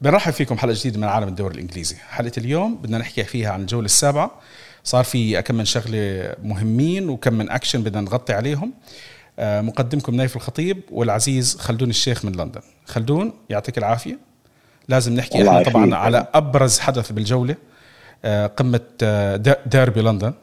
[0.00, 1.96] بنرحب فيكم حلقة جديدة من عالم الدوري الإنجليزي.
[1.96, 4.30] حلقة اليوم بدنا نحكي فيها عن الجولة السابعة.
[4.84, 8.74] صار في كم من شغلة مهمين وكم من اكشن بدنا نغطي عليهم.
[9.38, 12.60] آه، مقدمكم نايف الخطيب والعزيز خلدون الشيخ من لندن.
[12.86, 14.18] خلدون يعطيك العافية.
[14.88, 17.56] لازم نحكي إحنا طبعا على أبرز حدث بالجولة
[18.24, 20.34] آه، قمة آه، ديربي لندن.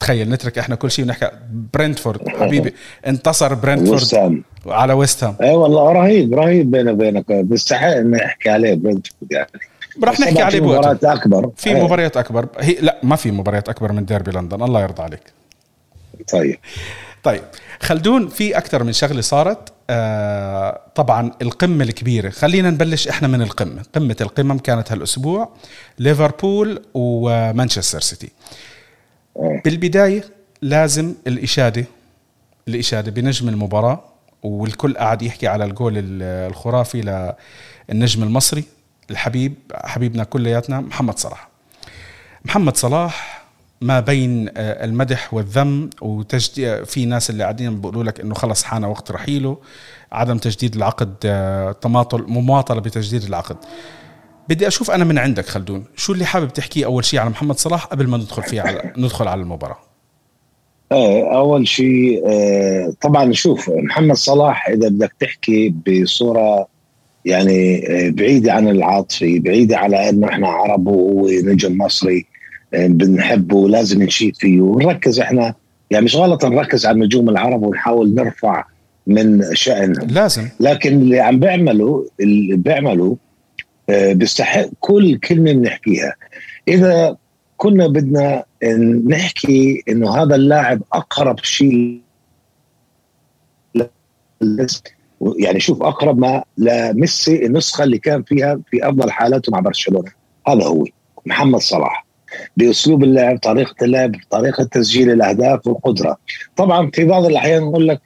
[0.00, 1.30] تخيل نترك إحنا كل شيء ونحكي.
[1.74, 2.74] برنتفورد حبيبي
[3.06, 5.36] انتصر برنتفورد على ويست هام.
[5.42, 7.32] اي والله رهيب رهيب بيني وبينك.
[7.32, 9.50] بيستحق ان نحكي عليه برنتفورد يعني.
[10.04, 11.50] رح نحكي عليه مباريات أكبر.
[11.56, 11.84] في أيه.
[11.84, 12.48] مباريات أكبر.
[12.58, 14.62] هي لا ما في مباريات أكبر من ديربي لندن.
[14.62, 15.22] الله يرضى عليك.
[16.32, 16.58] طيب.
[17.22, 17.42] طيب
[17.80, 19.72] خلدون في أكثر من شغلة صارت.
[19.90, 22.30] آه طبعا القمة الكبيرة.
[22.30, 23.82] خلينا نبلش إحنا من القمة.
[23.94, 25.48] قمة القمم كانت هالأسبوع
[25.98, 28.26] ليفربول ومانشستر سيتي.
[28.26, 28.32] إيه.
[29.64, 30.24] بالبداية
[30.62, 31.84] لازم الإشادة
[32.68, 34.04] الإشادة بنجم المباراة
[34.42, 37.34] والكل قاعد يحكي على الجول الخرافي
[37.88, 38.64] للنجم المصري
[39.10, 41.48] الحبيب حبيبنا كلياتنا محمد صلاح.
[42.44, 43.40] محمد صلاح
[43.80, 48.84] ما بين آه، المدح والذم وتجديد في ناس اللي قاعدين بيقولوا لك إنه خلص حان
[48.84, 49.58] وقت رحيله
[50.12, 53.56] عدم تجديد العقد آه، تماطل مماطلة بتجديد العقد.
[54.50, 55.84] بدي أشوف أنا من عندك خلدون.
[55.96, 59.28] شو اللي حابب تحكيه أول شيء على محمد صلاح قبل ما ندخل فيه على ندخل
[59.28, 59.78] على المباراة؟
[60.92, 66.66] إيه أول شيء آه، طبعا شوف محمد صلاح إذا بدك تحكي بصورة
[67.24, 72.26] يعني آه، بعيدة عن العاطفة بعيدة على إنه إحنا عرب وهو نجم مصري
[72.72, 75.54] بنحبه لازم نشيد فيه ونركز إحنا.
[75.90, 78.64] يعني مش غلط نركز على النجوم العرب ونحاول نرفع
[79.06, 80.08] من شأنهم.
[80.08, 80.48] لازم.
[80.60, 83.16] لكن اللي عم بيعملوا اللي بيعملوا
[83.88, 86.14] بيستحق كل كلمة بنحكيها.
[86.68, 87.16] إذا
[87.56, 88.44] كنا بدنا
[89.06, 92.00] نحكي إنه هذا اللاعب أقرب شيء
[95.38, 100.10] يعني شوف أقرب ما لميسي النسخة اللي كان فيها في أفضل حالاته مع برشلونة.
[100.48, 100.84] هذا هو
[101.26, 102.06] محمد صلاح.
[102.56, 106.16] بأسلوب اللعب طريقة اللعب طريقة تسجيل الأهداف والقدرة.
[106.56, 108.00] طبعا في بعض الأحيان نقول لك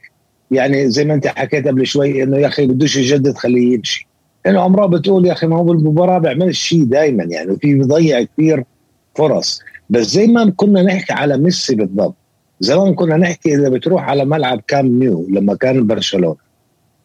[0.51, 4.09] يعني زي ما أنت حكيت قبل شوي إنه يا أخي بدوش يجدد خليه يمشي.
[4.47, 8.65] انه عمره بتقول يا أخي ما هو بالمباراة بيعمل شيء دائما يعني وفي بيضيع كثير
[9.15, 9.61] فرص.
[9.91, 12.15] بس زي ما كنا نحكي على ميسي بالضبط
[12.61, 16.37] زمان كنا نحكي إذا بتروح على ملعب كام نيو لما كان برشلونة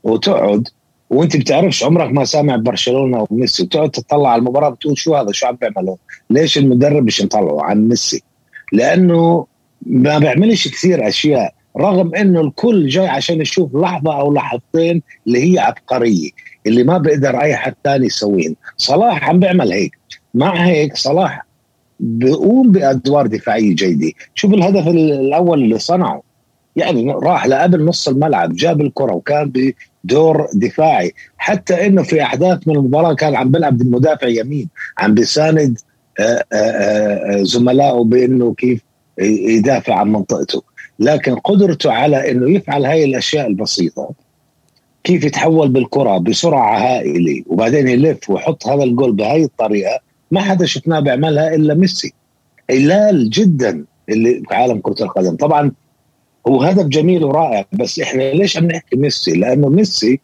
[0.04, 0.68] وتقعد
[1.10, 5.48] وأنت بتعرفش عمرك ما سامع برشلونة وميسي وتقعد تطلع على المباراة بتقول شو هذا شو
[5.48, 5.96] عم بيعملوا؟
[6.30, 8.24] ليش المدرب مش مطلعه عن ميسي؟
[8.74, 9.46] لأنه
[9.86, 15.60] ما بيعملش كثير أشياء رغم إنه الكل جاي عشان يشوف لحظة أو لحظتين اللي هي
[15.60, 16.30] عبقرية.
[16.68, 18.56] اللي ما بيقدر أي حد ثاني يسويهن.
[18.78, 19.98] صلاح عم بيعمل هيك.
[20.34, 21.46] مع هيك صلاح
[22.00, 24.12] بيقوم بأدوار دفاعية جيدة.
[24.36, 26.22] شوف الهدف الأول اللي صنعه؟
[26.76, 29.52] يعني راح لقبل نص الملعب جاب الكرة وكان
[30.04, 31.14] بدور دفاعي.
[31.38, 34.70] حتى إنه في أحداث من المباراة كان عم بيلعب مدافع يمين.
[34.98, 35.80] عم بيساند
[36.20, 38.82] آه، آه، آه، زملائه بإنه كيف
[39.22, 40.64] يدافع عن منطقته.
[41.00, 44.10] لكن قدرته على إنه يفعل هاي الأشياء البسيطة
[45.10, 50.00] كيف يتحول بالكرة بسرعة هائلة وبعدين يلف ويحط هذا الجول بهاي الطريقة
[50.32, 52.14] ما حدا شفناه بيعملها إلا ميسي.
[52.70, 55.36] قلال جدا اللي في عالم كرة القدم.
[55.36, 55.72] طبعا
[56.48, 60.20] هو هدف جميل ورائع بس إحنا ليش عم نحكي ميسي؟ لأنه ميسي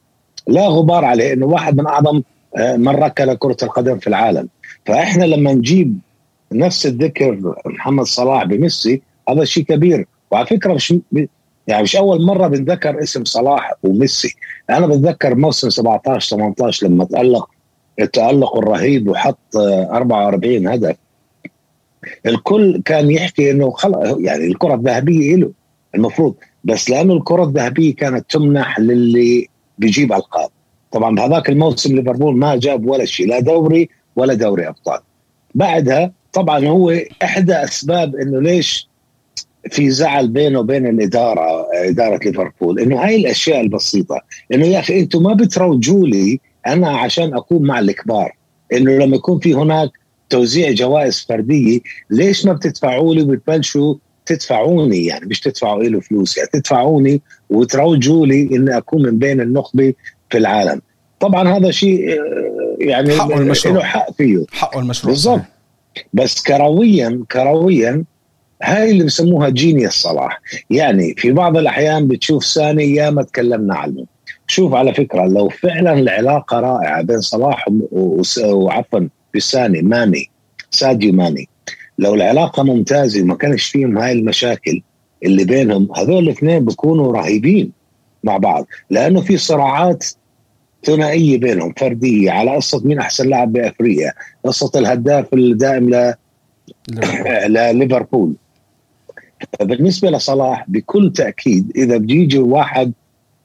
[0.48, 2.22] لا غبار عليه إنه واحد من أعظم
[2.58, 4.50] آه، من ركل كرة القدم في العالم.
[4.86, 6.00] فإحنا لما نجيب
[6.52, 10.08] نفس الذكر محمد صلاح بميسي هذا شيء كبير.
[10.32, 10.94] وعلى فكرة مش
[11.68, 14.36] يعني مش أول مرة بنذكر اسم صلاح وميسي.
[14.70, 17.50] أنا بتذكر موسم 17 18 لما تالق
[18.00, 20.96] التألق الرهيب وحط 44 هدف.
[22.26, 25.52] الكل كان يحكي إنه خلص يعني الكرة الذهبية له
[25.96, 26.36] المفروض.
[26.64, 30.50] بس لأنه الكرة الذهبية كانت تمنح للي بيجيب ألقاب.
[30.92, 35.00] طبعا بهذاك الموسم ليفربول ما جاب ولا شيء لا دوري ولا دوري أبطال.
[35.56, 38.90] بعدها طبعا هو إحدى أسباب إنه ليش
[39.72, 44.22] في زعل بينه وبين الإدارة إدارة ليفربول إنه هاي الأشياء البسيطة
[44.54, 48.32] إنه يا أخي أنتم ما بتروجوا لي أنا عشان أكون مع الكبار
[48.74, 49.90] إنه لما يكون في هناك
[50.30, 51.80] توزيع جوائز فردية
[52.10, 53.96] ليش ما بتدفعوا لي وبتبلشوا
[54.26, 59.94] تدفعوني؟ يعني مش تدفعوا له فلوس يعني تدفعوني وتروجوا لي إني أكون من بين النخبة
[60.30, 60.82] في العالم.
[61.20, 63.76] طبعا هذا شيء آه، يعني حقه المشروع.
[63.76, 64.46] له حق فيه.
[64.52, 65.42] حقه المشروع بالضبط.
[66.14, 68.04] بس كرويا كرويا
[68.64, 70.42] هاي اللي بسموها جينيس صلاح.
[70.70, 74.06] يعني في بعض الأحيان بتشوف ساني يا ما تكلمنا عنه.
[74.48, 77.66] شوف على فكرة لو فعلا العلاقة رائعة بين صلاح
[78.44, 80.30] وعفوا بساني ماني
[80.72, 81.50] ساديو ماني.
[82.00, 84.82] لو العلاقة ممتازة وما كانش فيهم هاي المشاكل
[85.24, 87.72] اللي بينهم هذول الاثنين بيكونوا رهيبين
[88.24, 88.68] مع بعض.
[88.90, 90.06] لأنه في صراعات
[90.86, 94.14] ثنائية بينهم فردية على قصه مين أحسن لاعب بأفريقيا.
[94.46, 96.14] قصه الهداف الدائم ل
[97.56, 98.36] لليفربول.
[99.62, 102.94] بالنسبة لصلاح بكل تأكيد إذا بده يجي واحد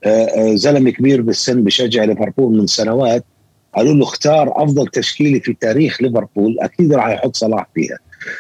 [0.05, 3.25] آه، آه، زلمة كبير بالسن بشجع ليفربول من سنوات
[3.77, 7.99] قالوا له اختار أفضل تشكيلة في تاريخ ليفربول أكيد راح يحط صلاح فيها.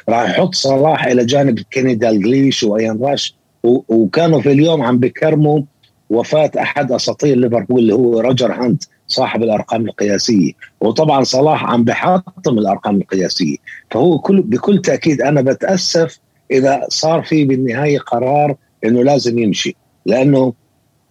[0.09, 5.63] راح يحط صلاح إلى جانب كيني دالجليش وأيان راش وكانوا في اليوم عم بكرموا
[6.11, 10.53] وفاة أحد أساطير ليفربول اللي هو روجر هانت صاحب الأرقام القياسية.
[10.81, 13.57] وطبعا صلاح عم بحطم الأرقام القياسية.
[13.91, 16.19] فهو كل بكل تأكيد أنا بتأسف
[16.51, 19.77] إذا صار في بالنهاية قرار إنه لازم يمشي
[20.07, 20.53] لأنه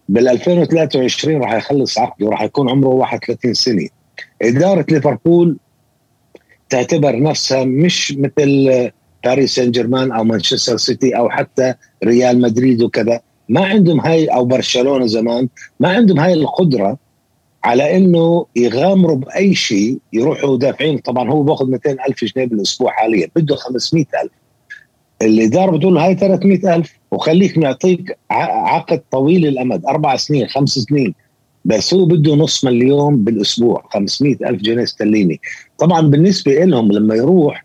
[0.08, 3.88] بال 2023 راح يخلص عقده وراح يكون عمره 31 سنة.
[4.42, 5.56] إدارة ليفربول
[6.70, 8.90] تعتبر نفسها مش مثل
[9.24, 13.20] باريس سان جيرمان أو مانشستر سيتي أو حتى ريال مدريد وكذا.
[13.48, 15.48] ما عندهم هاي أو برشلونة زمان
[15.80, 16.98] ما عندهم هاي القدرة
[17.64, 20.98] على إنه يغامروا بأي شيء يروحوا دافعين.
[20.98, 24.32] طبعا هو بأخذ 200 ألف جنيه بالأسبوع حاليا بده 500 ألف.
[25.22, 31.14] الاداره بتقول هاي 300 ألف وخليك معطيك عقد طويل الامد أربع سنين خمس سنين
[31.64, 35.40] بس هو بده نص مليون بالأسبوع 500 ألف جنيه استرليني.
[35.78, 37.64] طبعا بالنسبة لهم لما يروح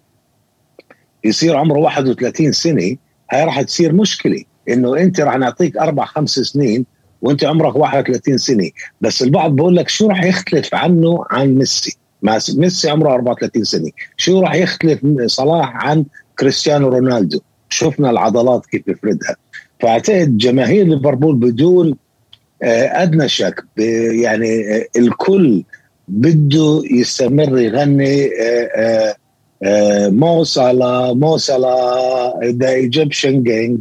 [1.23, 2.95] يصير عمره 31 سنة
[3.31, 6.85] هاي راح تصير مشكلة إنه أنت راح نعطيك أربع خمس سنين
[7.21, 8.69] وأنت عمرك 31 سنة.
[9.01, 11.97] بس البعض بقول لك شو راح يختلف عنه عن ميسي؟
[12.57, 13.91] ميسي عمره 34 سنة.
[14.17, 16.05] شو راح يختلف صلاح عن
[16.39, 17.39] كريستيانو رونالدو.
[17.69, 19.35] شفنا العضلات كيف بفردها
[19.79, 21.95] فأعتقد جماهير ليفربول بدون
[22.63, 23.63] آه، أدنى شك
[24.23, 25.63] يعني آه، الكل
[26.07, 28.29] بده يستمر يغني
[28.75, 29.15] آه،
[30.09, 33.79] مو صلاح مو صلاح the Egyptian king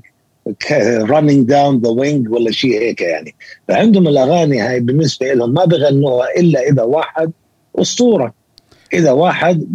[1.11, 3.35] running down the wing ولا شيء هيك يعني.
[3.69, 7.33] فعندهم الأغاني هاي بالنسبة لهم ما بغنوها إلا إذا واحد
[7.79, 8.35] أسطورة.
[8.95, 9.67] اذا واحد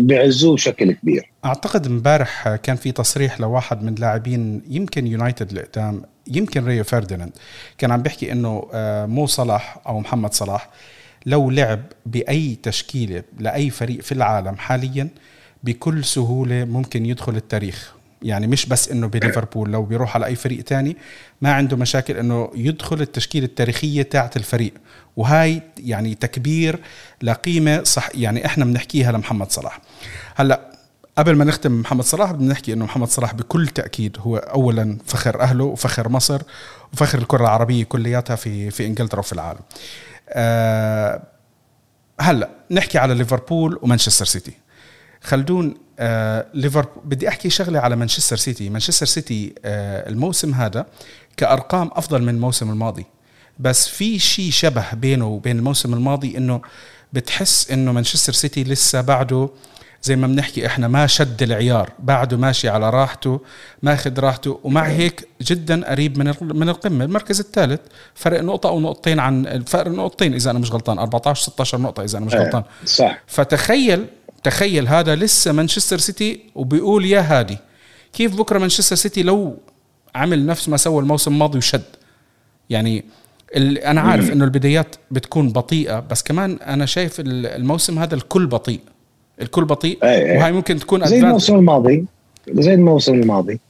[0.00, 1.30] بيعزوه بشكل كبير.
[1.44, 7.32] أعتقد امبارح كان في تصريح لواحد من لاعبين يمكن يونايتد القدام يمكن ريو فرديناند
[7.78, 10.68] كان عم بيحكي إنه آه، مو صلاح أو محمد صلاح
[11.26, 15.08] لو لعب بأي تشكيلة لأي فريق في العالم حاليا
[15.64, 17.94] بكل سهولة ممكن يدخل التاريخ.
[18.22, 20.96] يعني مش بس إنه بليفربول لو بيروح على أي فريق تاني
[21.42, 24.74] ما عنده مشاكل إنه يدخل التشكيلة التاريخية تاعت الفريق
[25.16, 26.78] وهاي يعني تكبير
[27.22, 29.80] لقيمه صح يعني إحنا بنحكيها لمحمد صلاح
[30.34, 30.78] هلأ
[31.18, 35.40] قبل ما نختم محمد صلاح بدنا نحكي إنه محمد صلاح بكل تأكيد هو اولا فخر
[35.40, 36.42] أهله وفخر مصر
[36.92, 39.60] وفخر الكرة العربية كلياتها في في إنجلترا وفي العالم.
[40.28, 41.22] أه
[42.20, 44.52] هلأ نحكي على ليفربول ومانشستر سيتي.
[45.22, 47.02] خلدون آه ليفربول.
[47.04, 50.86] بدي أحكي شغلة على مانشستر سيتي، مانشستر سيتي آه الموسم هذا
[51.36, 53.06] كأرقام أفضل من الموسم الماضي.
[53.58, 56.60] بس في شيء شبه بينه وبين الموسم الماضي إنه
[57.12, 59.48] بتحس إنه مانشستر سيتي لسه بعده
[60.02, 63.40] زي ما بنحكي إحنا ما شد العيار بعده ماشي على راحته
[63.82, 64.60] ماخذ راحته.
[64.64, 67.04] ومع هيك جدا قريب من من القمة.
[67.04, 67.80] المركز الثالث
[68.14, 70.98] فرق نقطة أو نقطتين عن فرق نقطتين إذا أنا مش غلطان.
[70.98, 72.62] 14 16 نقطة إذا أنا مش إيه، غلطان.
[72.84, 73.18] صح.
[73.26, 74.06] فتخيل
[74.42, 77.58] تخيل هذا لسه مانشستر سيتي وبيقول يا هادي
[78.12, 79.56] كيف بكرة مانشستر سيتي لو
[80.14, 81.82] عمل نفس ما سوى الموسم الماضي وشد؟
[82.70, 83.04] يعني
[83.56, 88.80] أنا عارف إنه البدايات بتكون بطيئة بس كمان أنا شايف الموسم هذا الكل بطيء
[89.42, 90.38] الكل بطيء أي أي.
[90.38, 92.04] وهي ممكن تكون زي الموسم الماضي
[92.50, 93.60] زي الموسم الماضي.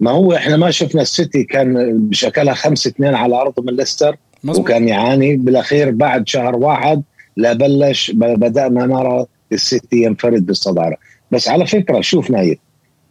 [0.00, 4.88] ما هو إحنا ما شفنا السيتي كان بشكلها 5 2 على ارضه من ليستر وكان
[4.88, 5.36] يعاني.
[5.36, 7.02] بالأخير بعد شهر واحد
[7.36, 10.96] لا بلش بدأنا نرى السيتي ينفرد بالصدارة.
[11.30, 12.58] بس على فكرة شوف نايف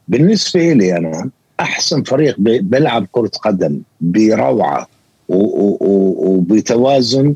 [0.08, 1.30] بالنسبة لي أنا
[1.60, 4.88] أحسن فريق بيلعب كرة قدم بروعة
[6.20, 7.36] وبتوازن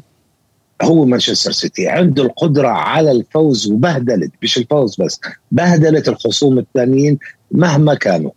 [0.81, 1.87] هو مانشستر سيتي.
[1.87, 5.19] عنده القدرة على الفوز وبهدلت مش الفوز بس
[5.51, 7.19] بهدلت الخصوم الثانيين
[7.51, 8.31] مهما كانوا.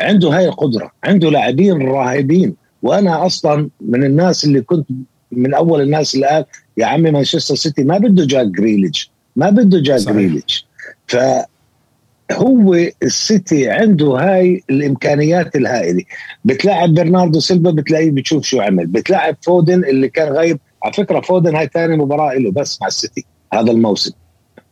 [0.00, 2.54] عنده هاي القدرة عنده لاعبين رهيبين.
[2.82, 4.86] وأنا أصلا من الناس اللي كنت
[5.32, 6.44] من أول الناس اللي قال
[6.76, 9.10] يا عمي مانشستر سيتي ما بده جاك جريليتش.
[9.40, 10.66] ما بده جاك جريليتش
[11.06, 11.16] ف
[12.32, 16.02] هو السيتي عنده هاي الإمكانيات الهائلة.
[16.44, 18.86] بتلاعب برناردو سيلفا بتلاقيه بتشوف شو عمل.
[18.86, 20.58] بتلاعب فودن اللي كان غايب.
[20.84, 24.12] على فكرة فودن هاي ثاني مباراة له بس مع السيتي هذا الموسم.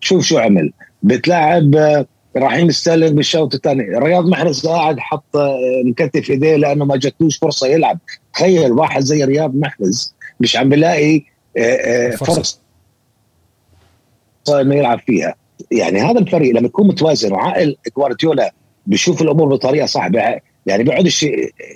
[0.00, 0.72] شوف شو عمل.
[1.02, 2.06] بتلاعب آه،
[2.36, 3.98] رحيم ستيرلينج بالشوط الثاني.
[3.98, 7.98] رياض محرز قاعد حط آه، مكتف إيديه لأنه ما جاتلوش فرصة يلعب.
[8.34, 11.22] تخيل واحد زي رياض محرز مش عم بلاقي
[11.56, 12.58] آه، فرصة.
[14.50, 15.34] انه يلعب فيها.
[15.70, 18.52] يعني هذا الفريق لما يكون متوازن وعقل جوارديولا
[18.86, 20.08] بيشوف الأمور بطريقة صح
[20.66, 21.26] يعني بيقعدش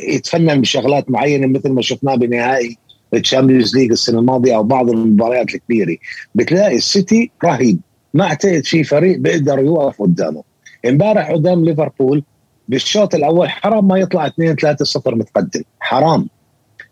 [0.08, 2.76] يتفنن بشغلات معينة مثل ما شفناه بنهائي
[3.14, 5.96] ال Champions League السنة الماضية أو بعض المباريات الكبيرة.
[6.34, 7.78] بتلاقي السيتي رهيب.
[8.14, 10.42] ما اعتقد في فريق بيقدر يوقف قدامه.
[10.86, 12.22] امبارح قدام ليفربول
[12.68, 15.62] بالشوط الأول حرام ما يطلع 2 3 0 متقدم.
[15.80, 16.28] حرام.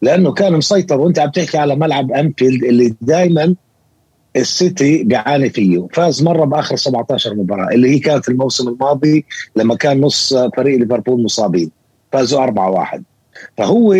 [0.02, 3.54] لأنه كان مسيطر وأنت عم تحكي على ملعب أنفيلد اللي دائما
[4.36, 9.24] السيتي بيعاني فيه فاز مرة بآخر 17 مباراة اللي هي كانت الموسم الماضي
[9.56, 11.70] لما كان نص فريق ليفربول مصابين
[12.12, 13.04] فازوا 4 1
[13.56, 13.96] فهو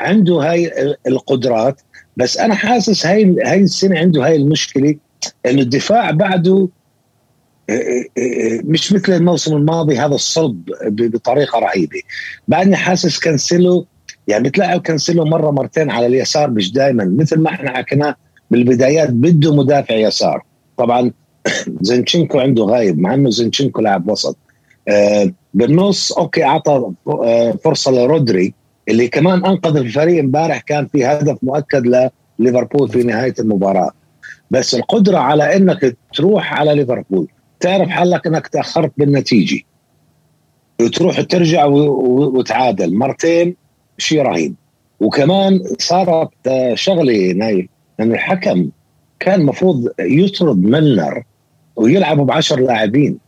[0.00, 0.72] عنده هاي
[1.06, 1.80] القدرات
[2.16, 4.94] بس أنا حاسس هاي هاي السنة عنده هاي المشكلة
[5.46, 6.68] إنه الدفاع بعده
[7.70, 12.00] آه، آه، آه، مش مثل الموسم الماضي هذا الصلب بطريقة رهيبة.
[12.48, 13.86] بعدني حاسس كانسيلو
[14.28, 18.16] يعني بتلاقي كانسيلو مرة مرتين على اليسار مش دائما مثل ما إحنا حكينا
[18.50, 20.44] بالبدايات بده مدافع يسار.
[20.76, 21.10] طبعا
[21.80, 24.36] زنشنكو عندك غايب مع إنه زنشنكو لاعب وسط.
[25.54, 26.90] بالنص okay أعطى
[27.64, 28.54] فرصة لرودري
[28.88, 33.90] اللي كمان أنقذ الفريق امبارح كان في هدف مؤكد لليفربول في نهاية المباراة.
[34.50, 37.26] بس القدرة على إنك تروح على ليفربول
[37.60, 39.60] تعرف حالك إنك تأخرت بالنتيجة.
[40.80, 43.56] وتروح ترجع وتعادل مرتين
[43.98, 44.54] شيء رهيب.
[45.00, 46.30] وكمان صارت
[46.74, 47.66] شغلة نايف
[48.00, 48.70] ان الحكم
[49.20, 51.22] كان المفروض يطرد ملنر
[51.76, 53.18] ويلعبوا بعشر لاعبين.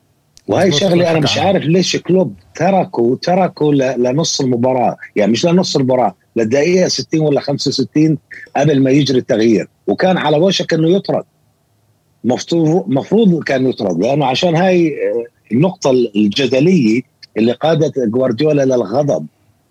[0.48, 4.96] وهي شغلة أنا مش عارف ليش كلوب تركوا تركوا لنص المباراة.
[5.16, 8.18] يعني مش لنص المباراة للدقيقة 60 ولا 65
[8.56, 9.68] قبل ما يجري التغيير.
[9.86, 11.24] وكان على وشك إنه يطرد.
[12.24, 14.96] مفروض كان يطرد لأنه عشان هاي
[15.52, 17.02] النقطة الجدلية
[17.36, 19.26] اللي قادت جوارديولا للغضب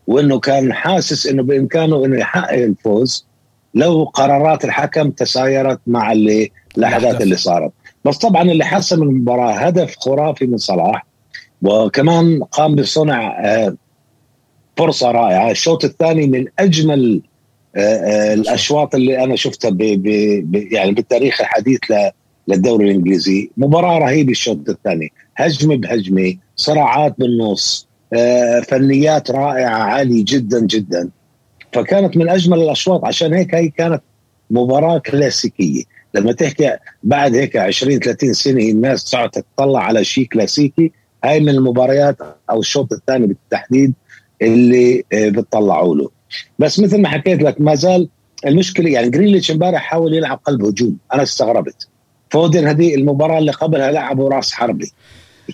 [0.07, 3.25] وإنه كان حاسس إنه بإمكانه إنه يحقق الفوز
[3.73, 7.71] لو قرارات الحكم تسايرت مع اللي الاحداث اللي صارت.
[8.05, 11.05] بس طبعا اللي حسم المباراة هدف خرافي من صلاح
[11.61, 13.75] وكمان قام بصنع آه،
[14.77, 15.51] فرصة رائعة.
[15.51, 17.21] الشوط الثاني من أجمل
[17.75, 21.79] آه، آه، الأشواط اللي أنا شفتها ب ب يعني بالتاريخ الحديث
[22.47, 23.51] للدوري الإنجليزي.
[23.57, 25.11] مباراة رهيبة الشوط الثاني.
[25.35, 27.89] هجمة بهجمة صراعات بالنص
[28.67, 31.09] فنيات رائعة عالية جدا جدا.
[31.73, 34.01] فكانت من أجمل الاشواط عشان هيك هي كانت
[34.49, 35.83] مباراة كلاسيكية.
[36.13, 40.91] لما تحكي بعد هيك 20 30 سنة الناس تقعد تطلع على شيء كلاسيكي
[41.23, 42.17] هاي من المباريات
[42.49, 43.93] أو الشوط الثاني بالتحديد
[44.41, 46.09] اللي آه، بتطلعوا له.
[46.59, 48.09] بس مثل ما حكيت لك ما زال
[48.45, 50.97] المشكلة يعني جريليتش امبارح حاول يلعب قلب هجوم.
[51.13, 51.87] أنا استغربت.
[52.29, 54.91] فودن هذه المباراة اللي قبلها لعبوا راس حربي.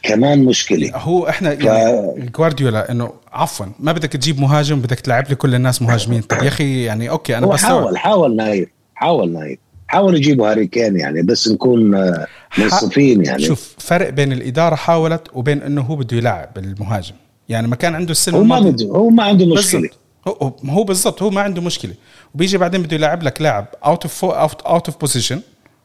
[0.03, 0.91] كمان مشكلة.
[0.95, 5.81] هو إحنا يعني جوارديولا إنه عفوا ما بدك تجيب مهاجم بدك تلعب لي كل الناس
[5.81, 6.21] مهاجمين.
[6.21, 10.67] طب يا أخي يعني okay أنا بس حاول حاول نايف حاول نايف حاولوا يجيبوا هاري
[10.67, 13.43] كين يعني بس نكون آه، منصفين يعني.
[13.43, 17.15] شوف فرق بين الإدارة حاولت وبين إنه هو بده يلعب المهاجم
[17.49, 19.89] يعني ما كان عنده السنة هو ما بده هو ما عنده مشكلة.
[20.27, 21.93] هو هو بالضبط هو ما عنده مشكلة.
[22.35, 25.41] وبيجي بعدين بده يلعب لك لاعب out of out of position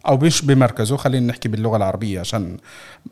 [0.07, 2.57] أو مش بمركزه خلينا نحكي باللغة العربية عشان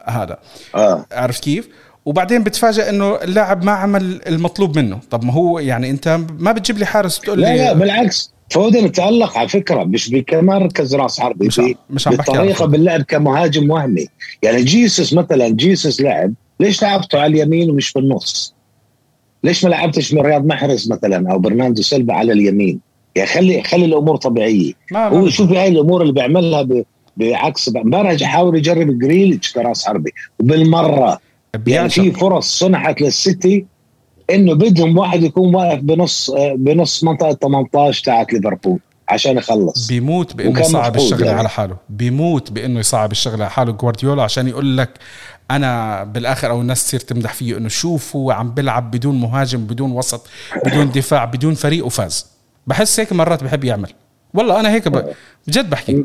[0.05, 0.39] هذا
[0.75, 1.07] آه.
[1.13, 1.69] عرفت كيف؟
[2.05, 6.79] وبعدين بتفاجئ إنه اللاعب ما عمل المطلوب منه طب ما هو يعني أنت ما بتجيب
[6.79, 11.47] لي حارس بتقول لي لا لا بالعكس فودن تألق على فكرة مش كمركز رأس حربي
[11.47, 14.07] مش, مش بالطريقة باللعب كمهاجم وهمي
[14.43, 18.55] يعني جيسوس مثلا جيسوس لعب ليش لعبته على اليمين ومش بالنص؟
[19.45, 22.81] ليش ما لعبتش من رياض محرز مثلا أو برناردو سيلفا على اليمين؟
[23.19, 24.73] يعني خلي خلي الأمور طبيعية.
[24.93, 26.69] ما هو شوف هاي الأمور اللي بيعملها
[27.17, 30.13] بعكس امبارح حاول يجرب جريليتش كراس حربي.
[30.39, 31.19] وبالمرة
[31.67, 33.67] يعني في فرص صنعت للسيتي
[34.31, 39.89] إنه بدهم واحد يكون واقف بنص بنص منطقة 18 تاعت ليفربول عشان يخلص.
[39.89, 41.39] بيموت بإنه يصعب الشغلة يعني.
[41.39, 41.77] على حاله.
[41.89, 43.73] بيموت بإنه يصعب الشغلة على حاله.
[43.73, 44.91] جوارديولا عشان يقول لك
[45.51, 49.93] أنا بالآخر أو الناس تصير تمدح فيه إنه شوف هو عم بيلعب بدون مهاجم بدون
[49.93, 50.27] وسط
[50.67, 52.27] بدون دفاع بدون فريق وفاز.
[52.69, 53.89] بحس هيك مرات بحب يعمل.
[54.35, 56.05] والله أنا هيك بجد بحكي.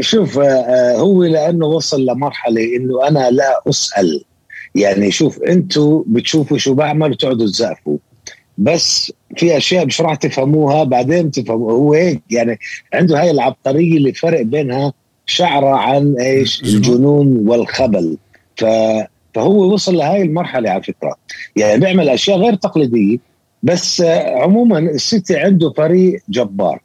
[0.00, 4.24] شوف آه، هو لأنه وصل لمرحلة إنه أنا لا أسأل.
[4.74, 7.98] يعني شوف أنتم بتشوفوا شو بعمل وتقعدوا تزقفوا
[8.58, 11.72] بس في أشياء مش راح تفهموها بعدين تفهموا.
[11.72, 12.58] هو هيك يعني
[12.94, 14.92] عنده هاي العبقرية اللي فرق بينها
[15.26, 18.16] شعره عن إيش؟ الجنون والخبل.
[18.56, 18.64] ف
[19.34, 21.16] فهو وصل لهاي المرحلة على فكرة.
[21.56, 23.29] يعني بيعمل أشياء غير تقليدية.
[23.62, 26.80] بس عموما السيتي عنده فريق جبار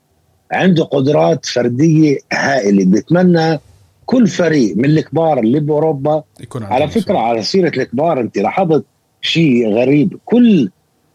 [0.51, 2.85] عنده قدرات فردية هائلة.
[2.85, 3.59] بتمنى
[4.05, 8.85] كل فريق من الكبار اللي بأوروبا يكون على فكرة على سيرة الكبار أنت لاحظت
[9.21, 10.17] شيء غريب.
[10.25, 10.69] كل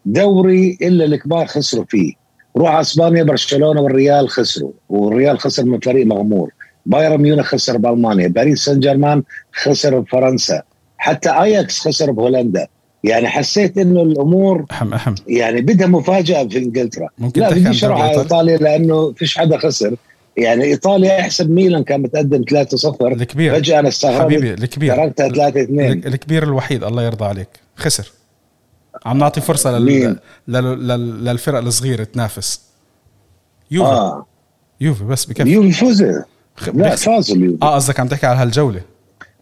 [0.05, 2.13] دوري إلا الكبار خسروا فيه.
[2.57, 6.51] روح أسبانيا برشلونة والريال خسروا والريال خسر من فريق مغمور.
[6.85, 8.27] بايرن ميونخ خسر بألمانيا.
[8.27, 10.61] باريس سان جيرمان خسر بفرنسا.
[10.97, 12.67] حتى أياكس خسر بهولندا.
[13.03, 17.07] يعني حسيت إنه الأمور اهم اهم يعني بدها مفاجأة في إنجلترا.
[17.17, 19.95] ممكن لا بديش أروح على؟ إيطاليا لأنه فيش حدا خسر.
[20.37, 23.53] يعني إيطاليا يحسب ميلان كان متقدم 3-0 الكبير.
[23.55, 24.21] فجأة أنا استغربت.
[24.21, 24.95] حبيبي الكبير.
[24.95, 27.49] تركتها 3-2 ال- الكبير الوحيد الله يرضى عليك.
[27.75, 28.11] خسر.
[29.05, 30.17] عم نعطي فرصة لل...
[30.47, 30.87] لل...
[30.87, 31.25] لل...
[31.25, 32.61] للفرق الصغيرة تنافس.
[33.71, 34.25] يوفي آه.
[34.81, 35.41] يوفي بس بكفي.
[35.43, 36.03] اليوفي فوز
[36.57, 36.95] خ- لا.
[36.95, 38.81] فازوا اليوفي آه قصدك عم تحكي على هالجولة.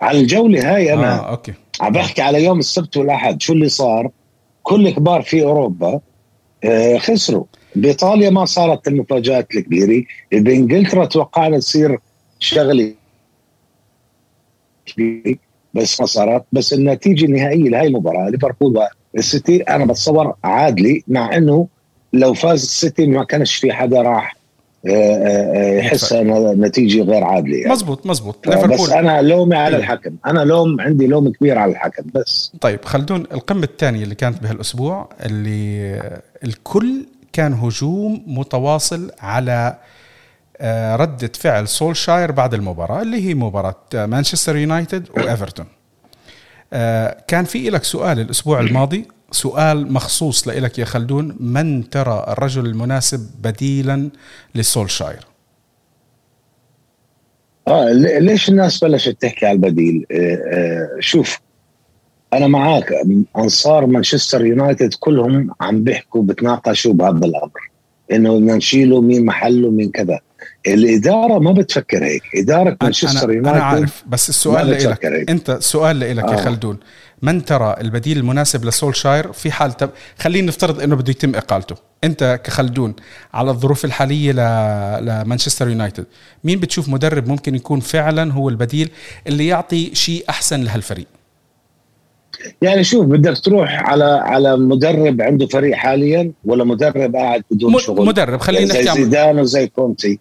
[0.01, 1.53] على الجولة هاي أنا آه okay.
[1.81, 4.09] عم بحكي على يوم السبت والأحد شو اللي صار.
[4.63, 5.99] كل كبار في أوروبا
[6.63, 7.43] آه خسروا.
[7.75, 10.03] بإيطاليا ما صارت المفاجآت الكبيرة.
[10.31, 11.97] بانجلترا توقعنا تصير
[12.39, 12.93] شغلة
[14.85, 15.37] كبيرة
[15.73, 16.45] بس ما صارت.
[16.51, 18.79] بس النتيجة النهائية لهي المباراة ليفربول
[19.13, 21.67] والسيتي أنا بتصور عادلة مع إنه
[22.13, 24.38] لو فاز السيتي ما كانش في حدا راح آه، آه، آه،
[24.83, 27.71] يحس انها نتيجة غير عادلة يعني.
[27.71, 28.48] مزبوط مزبوط.
[28.48, 29.77] بس أنا لومي على.
[29.77, 30.15] الحكم.
[30.25, 32.51] أنا لوم عندي لوم كبير على الحكم بس.
[32.62, 36.01] طيب خلدون القمة الثانية اللي كانت بهالأسبوع اللي
[36.43, 39.77] الكل كان هجوم متواصل على
[40.62, 45.65] آه، ردة فعل سولشاير بعد المباراة اللي هي مباراة آه، مانشستر يونايتد وإيفرتون.
[46.74, 49.07] آه، كان في لك سؤال الأسبوع الماضي.
[49.31, 51.36] سؤال مخصوص لإلك يا خلدون.
[51.39, 54.09] من ترى الرجل المناسب بديلا
[54.55, 55.19] لسولشاير؟
[57.67, 60.15] آه ل- ليش الناس بلشت تحكي على البديل؟ آه
[60.53, 61.39] آه شوف
[62.33, 62.93] أنا معك
[63.38, 67.69] أنصار مانشستر يونايتد كلهم عم بيحكوا بتناقشوا بهذا الأمر
[68.12, 70.19] إنه بدنا نشيله مين محله مين كذا.
[70.67, 72.21] الإدارة ما بتفكر هيك.
[72.36, 75.05] إدارة مانشستر يونايتد أنا عارف بس السؤال هيك.
[75.29, 76.36] أنت سؤال لإلك يا آه.
[76.36, 76.77] خلدون.
[77.21, 79.89] من ترى البديل المناسب لسولشاير في حال تب...
[80.19, 81.75] خلينا نفترض إنه بده يتم إقالته.
[82.03, 82.95] أنت كخلدون
[83.33, 84.35] على الظروف الحالية ل...
[85.05, 86.05] لمانشستر يونايتد
[86.43, 88.89] مين بتشوف مدرب ممكن يكون فعلا هو البديل
[89.27, 91.07] اللي يعطي شيء أحسن لهالفريق؟
[92.61, 97.79] يعني شوف بدك تروح على على مدرب عنده فريق حاليا ولا مدرب قاعد بدون م...
[97.79, 100.19] شغل؟ مدرب خلينا زي نحكي عن زيدان وزي كونتي.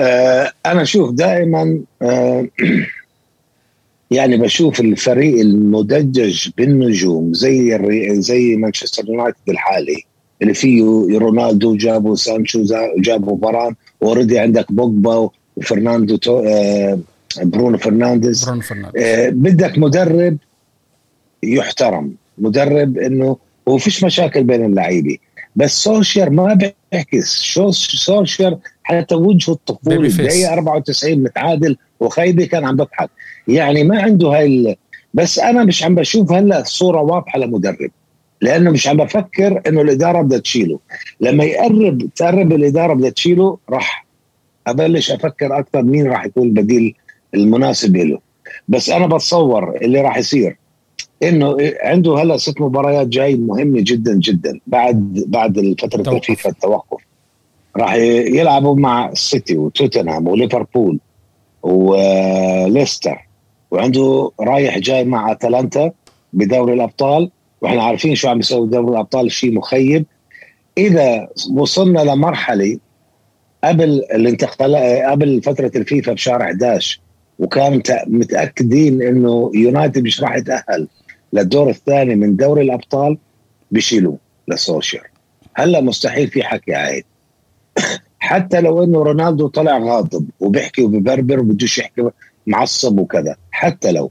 [0.00, 2.48] آه أنا شوف دائما آه
[4.10, 8.20] يعني بشوف الفريق المدجج بالنجوم زي الري...
[8.20, 10.04] زي مانشستر يونايتد الحالي
[10.42, 10.82] اللي فيه
[11.18, 12.64] رونالدو جابوا سانشو
[12.98, 16.38] جابوا فاران already عندك بوجبا وفرناندو تو...
[16.46, 16.98] آه
[17.42, 18.44] برونو فرنانديز.
[18.44, 19.02] برونو فرنانديز.
[19.02, 20.36] آه، بدك مدرب
[21.42, 23.36] يحترم مدرب إنه
[23.68, 25.18] هو فيش مشاكل بين اللعيبة.
[25.56, 30.14] بس سولشير ما بيعكس شو سولشير حتى وجهه الطفولي face.
[30.20, 33.10] بدقيقه 94 متعادل وخيبه كان عم بضحك.
[33.48, 34.76] يعني ما عنده هاي ال...
[35.14, 37.90] بس أنا مش عم بشوف هلأ الصورة واضحة لمدرب
[38.40, 40.78] لأنه مش عم بفكر إنه الإدارة بدها تشيله.
[41.20, 44.06] لما يقرب تقرب الإدارة بدها تشيله راح
[44.66, 46.94] أبلش أفكر أكثر مين راح يكون البديل
[47.34, 48.18] المناسب له.
[48.68, 50.56] بس أنا بتصور اللي راح يصير
[51.22, 56.16] إنه عنده هلأ ست مباريات جاي مهمة جدا جدا بعد بعد فتره توقف.
[56.16, 57.02] الفيفا التوقف.
[57.76, 60.98] راح يلعبوا مع السيتي وتوتنهام وليفربول
[61.62, 63.25] وليستر
[63.76, 65.92] وعنده رايح جاي مع أتلانتا
[66.32, 70.06] بدوري الأبطال وإحنا عارفين شو عم يسوي دوري الأبطال شيء مخيب.
[70.78, 72.78] إذا وصلنا لمرحلة
[73.64, 74.76] قبل الانتقال
[75.10, 77.00] قبل فترة الفيفا بشهر 11
[77.38, 80.88] وكان مت- متأكدين إنه يونايتد مش راح يتأهل
[81.32, 83.18] للدور الثاني من دوري الأبطال
[83.70, 85.10] بيشيلوه لسولشير.
[85.54, 87.04] هلأ مستحيل في حكي عايد.
[88.18, 92.02] حتى لو إنه رونالدو طلع غاضب وبيحكي وببربر وبدوش يحكي
[92.46, 93.36] معصب وكذا.
[93.50, 94.10] حتى لو.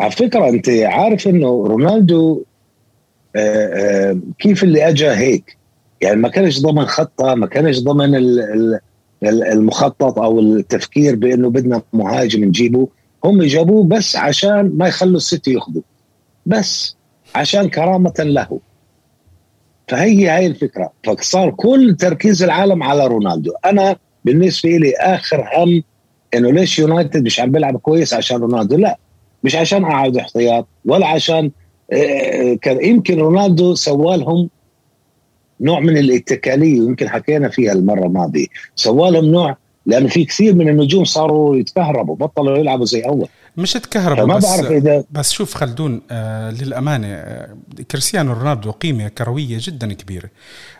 [0.00, 2.42] على فكرة أنت عارف إنه رونالدو
[3.36, 5.56] آه، آه، كيف اللي اجى هيك؟
[6.00, 8.80] يعني ما كانش ضمن خطة ما كانش ضمن ال- ال-
[9.22, 12.88] ال- المخطط أو التفكير بإنه بدنا مهاجم نجيبه.
[13.24, 15.82] هم جابوه بس عشان ما يخلوا السيتي ياخذوا
[16.46, 16.96] بس
[17.34, 18.60] عشان كرامة له.
[19.88, 20.92] فهي هاي الفكرة.
[21.04, 23.52] فصار كل تركيز العالم على رونالدو.
[23.64, 25.82] أنا بالنسبة لي آخر هم
[26.34, 28.98] إنه ليش يونايتد مش عم بيلعب كويس عشان رونالدو؟ لا
[29.44, 31.50] مش عشان قعد احتياط ولا عشان
[31.92, 34.50] آه، كان يمكن رونالدو سوالهم
[35.60, 41.04] نوع من الاتكالية ويمكن حكينا فيها المرة الماضية سوالهم نوع لأنه في كثير من النجوم
[41.04, 43.28] صاروا يتكهربوا بطلوا يلعبوا زي أول.
[43.56, 47.56] مش تكهربوا فما بس بعرف اذا بس شوف خلدون آه للأمانة آه
[47.90, 50.30] كريستيانو رونالدو قيمة كروية جدا كبيرة.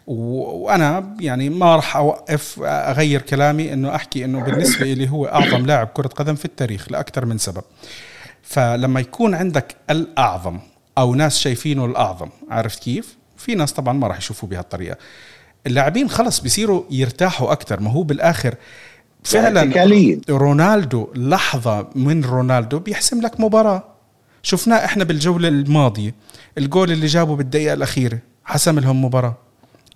[0.06, 5.86] وأنا يعني ما راح أوقف أغير كلامي أنه أحكي أنه بالنسبة لي هو أعظم لاعب
[5.86, 7.62] كرة قدم في التاريخ لأكثر من سبب.
[8.42, 10.58] فلما يكون عندك الأعظم
[10.98, 14.96] أو ناس شايفينه الأعظم عرفت كيف؟ في ناس طبعا ما راح يشوفوه بهالطريقة.
[15.66, 17.80] اللاعبين خلص بيصيروا يرتاحوا أكثر.
[17.80, 18.54] ما هو بالآخر
[19.24, 23.84] فعلا رونالدو لحظة من رونالدو بيحسم لك مباراة.
[24.42, 26.14] شفناه إحنا بالجولة الماضية
[26.58, 29.34] الجول اللي جابه بالدقيقة الأخيرة حسم لهم مباراة.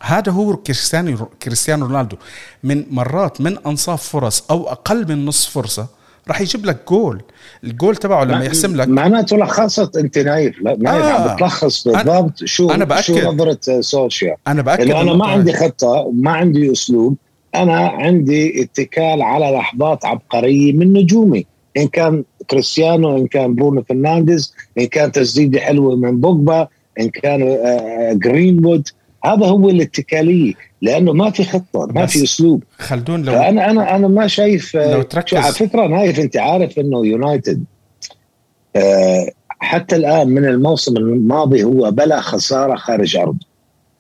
[0.02, 2.16] هذا هو كريستيانو كريستيانو رونالدو.
[2.62, 5.86] من مرات من أنصاف فرص أو أقل من نصف فرصة
[6.28, 7.22] راح يجيب لك جول.
[7.64, 11.12] الجول تبعه لما يحسم لك معناته لخصت أنت نايف نايف آه.
[11.12, 13.02] عم بتلخص بالضبط شو أنا بأكد.
[13.02, 17.16] شو نظرة سولشير أنا بأكد أنا ما عندي خطة ما عندي أسلوب.
[17.54, 21.46] أنا عندي اتكال على لحظات عبقرية من نجومي.
[21.76, 26.68] إن كان كريستيانو إن كان برونو فرنانديز إن كان تسديدة حلوة من بوجبا
[27.00, 27.58] إن كان
[28.18, 28.88] جرينوود
[29.24, 32.62] آه، هذا هو الاتكالية لأنه ما في خطة ما في أسلوب.
[32.78, 36.78] خلدون لو فأنا أنا أنا ما شايف آه، لو تركز على فكرة نايف أنت عارف
[36.78, 37.64] إنه يونايتد
[38.76, 39.30] آه،
[39.61, 43.48] حتى الآن من الموسم الماضي هو بلا خسارة خارج أرضه.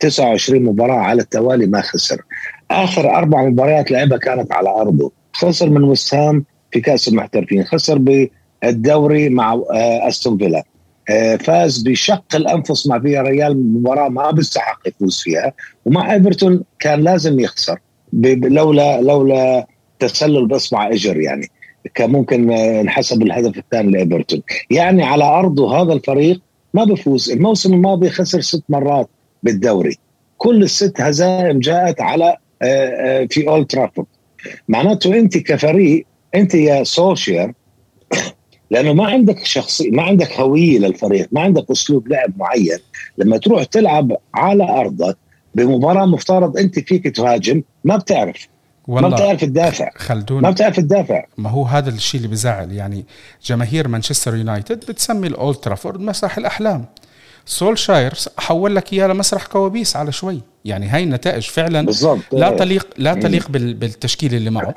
[0.00, 2.22] 29 مباراة على التوالي ما خسر.
[2.70, 5.12] آخر أربع مباريات لعبها كانت على أرضه.
[5.32, 7.64] خسر من وست هام في كأس المحترفين.
[7.64, 10.64] خسر بالدوري مع آه، أستون فيلا.
[11.10, 15.52] آه، فاز بشق الأنفس مع فيا ريال مباراة ما بيستحق يفوز فيها.
[15.84, 17.78] ومع إيفرتون كان لازم يخسر.
[18.12, 19.66] لولا لولا
[19.98, 21.46] تسلل باصبع اجر يعني.
[21.94, 24.42] كان ممكن آه، انحسب الهدف الثاني لإيفرتون.
[24.70, 26.40] يعني على أرضه هذا الفريق
[26.74, 27.30] ما بفوز.
[27.30, 29.08] الموسم الماضي خسر ست مرات
[29.42, 29.96] بالدوري.
[30.36, 32.36] كل الست هزائم جاءت على
[33.30, 34.06] في اولد ترافورد
[34.68, 37.52] معناته أنت كفريق أنت يا سولشير
[38.70, 42.78] لأنه ما عندك شخصيه ما عندك هوية للفريق ما عندك أسلوب لعب معين.
[43.18, 45.16] لما تروح تلعب على أرضك
[45.54, 48.48] بمباراة مفترض أنت فيك تهاجم ما بتعرف.
[48.88, 50.42] والله ما بتعرف تدافع خلدون.
[50.42, 52.72] ما بتعرف تدافع ما هو هذا الشيء اللي بزعل.
[52.72, 53.04] يعني
[53.44, 56.84] جماهير مانشستر يونايتد بتسمي الاولد ترافورد مسرح الأحلام.
[57.48, 60.40] سولشاير حول لك إياه لمسرح كوابيس على شوي.
[60.64, 61.86] يعني هاي النتائج فعلا
[62.32, 64.74] لا تليق لا تليق بالتشكيل اللي معه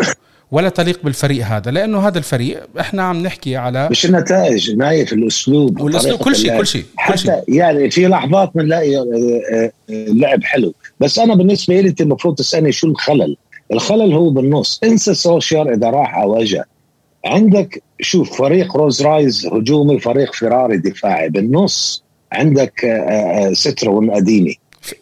[0.52, 5.82] ولا تليق بالفريق هذا لأنه هذا الفريق إحنا عم نحكي على مش النتائج نايف الأسلوب.
[5.82, 7.42] والاسلوب كل شيء كل شيء حتى.
[7.48, 9.04] يعني في لحظات بنلاقي آه،
[9.54, 10.74] آه، لعب حلو.
[11.00, 13.38] بس أنا بالنسبة لي أنت المفروض تسألني شو الخلل؟
[13.72, 14.80] الخلل هو بالنص.
[14.84, 16.62] انسى سولشير إذا راح أو اجى
[17.26, 21.30] عندك شوف فريق رولز رويس هجومي فريق فيراري دفاعي.
[21.30, 24.56] بالنص عندك آه، ستروين قديمي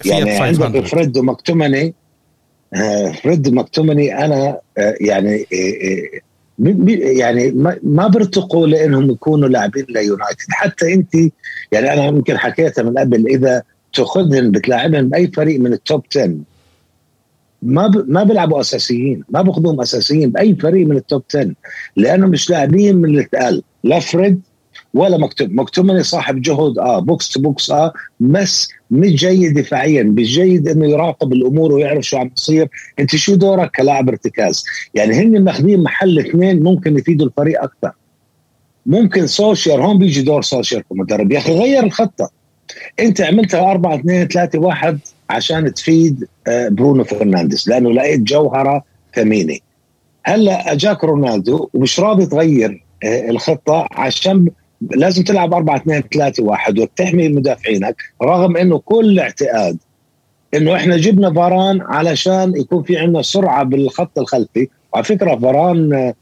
[0.05, 1.93] يعني عندك فريد ومكتوميني
[3.23, 6.19] فريد مكتوميني أنا آه، يعني آه،
[6.63, 6.79] آه،
[7.19, 7.51] يعني
[7.83, 10.45] ما برتقوا لإنهم يكونوا لاعبين ليونايتد.
[10.49, 11.15] حتى أنت
[11.71, 13.63] يعني أنا يمكن حكيتها من قبل إذا
[13.93, 16.35] تاخذهم بتلاعبهم باي فريق من ال top 10
[17.61, 18.09] ما ب...
[18.09, 21.53] ما بيلعبوا أساسيين ما باخذوهم أساسيين بأي فريق من ال top 10
[21.95, 24.41] لأنهم مش لاعبين من الثقال لا فريد
[24.93, 25.51] ولا مكتوميني.
[25.51, 30.87] مكتوميني صاحب جهد آه box to box آه بس مش جيد دفاعيا مش جيد إنه
[30.87, 32.67] يراقب الأمور ويعرف شو عم يصير
[32.99, 37.91] أنت شو دورك كلاعب ارتكاز؟ يعني هن ماخذين محل اثنين ممكن يفيدوا الفريق أكثر.
[38.85, 42.29] ممكن سولشير هون بيجي دور سولشير كمدرب يا أخي غير الخطة.
[42.99, 44.99] أنت عملتها 4 2 3 1
[45.29, 48.83] عشان تفيد آه، برونو فرنانديز لأنه لقيت جوهرة
[49.15, 49.57] ثمينة.
[50.23, 54.49] هلأ أجاك رونالدو ومش راضي تغير آه، الخطة عشان
[54.81, 59.77] لازم تلعب 4 2 3 1 وتحمي مدافعينك رغم إنه كل اعتقاد
[60.53, 64.67] إنه إحنا جبنا فاران علشان يكون في عندنا سرعة بالخط الخلفي.
[64.93, 66.13] وعلى فكرة فاران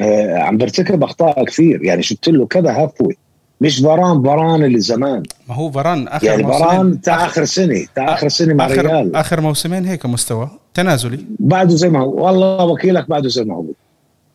[0.00, 1.84] آه عم بيرتكب أخطاء كثير.
[1.84, 3.14] يعني شفت له كذا هفوة.
[3.60, 5.22] مش فاران فاران اللي زمان.
[5.48, 9.16] ما هو فاران آخر يعني فاران تاع اخر سنة تاع اخر سنة مع آخر ريال.
[9.16, 10.50] آخر موسمين هيك مستوى.
[10.74, 11.18] تنازلي.
[11.38, 12.26] بعده زي ما هو.
[12.26, 13.64] والله وكيلك بعده زي ما هو.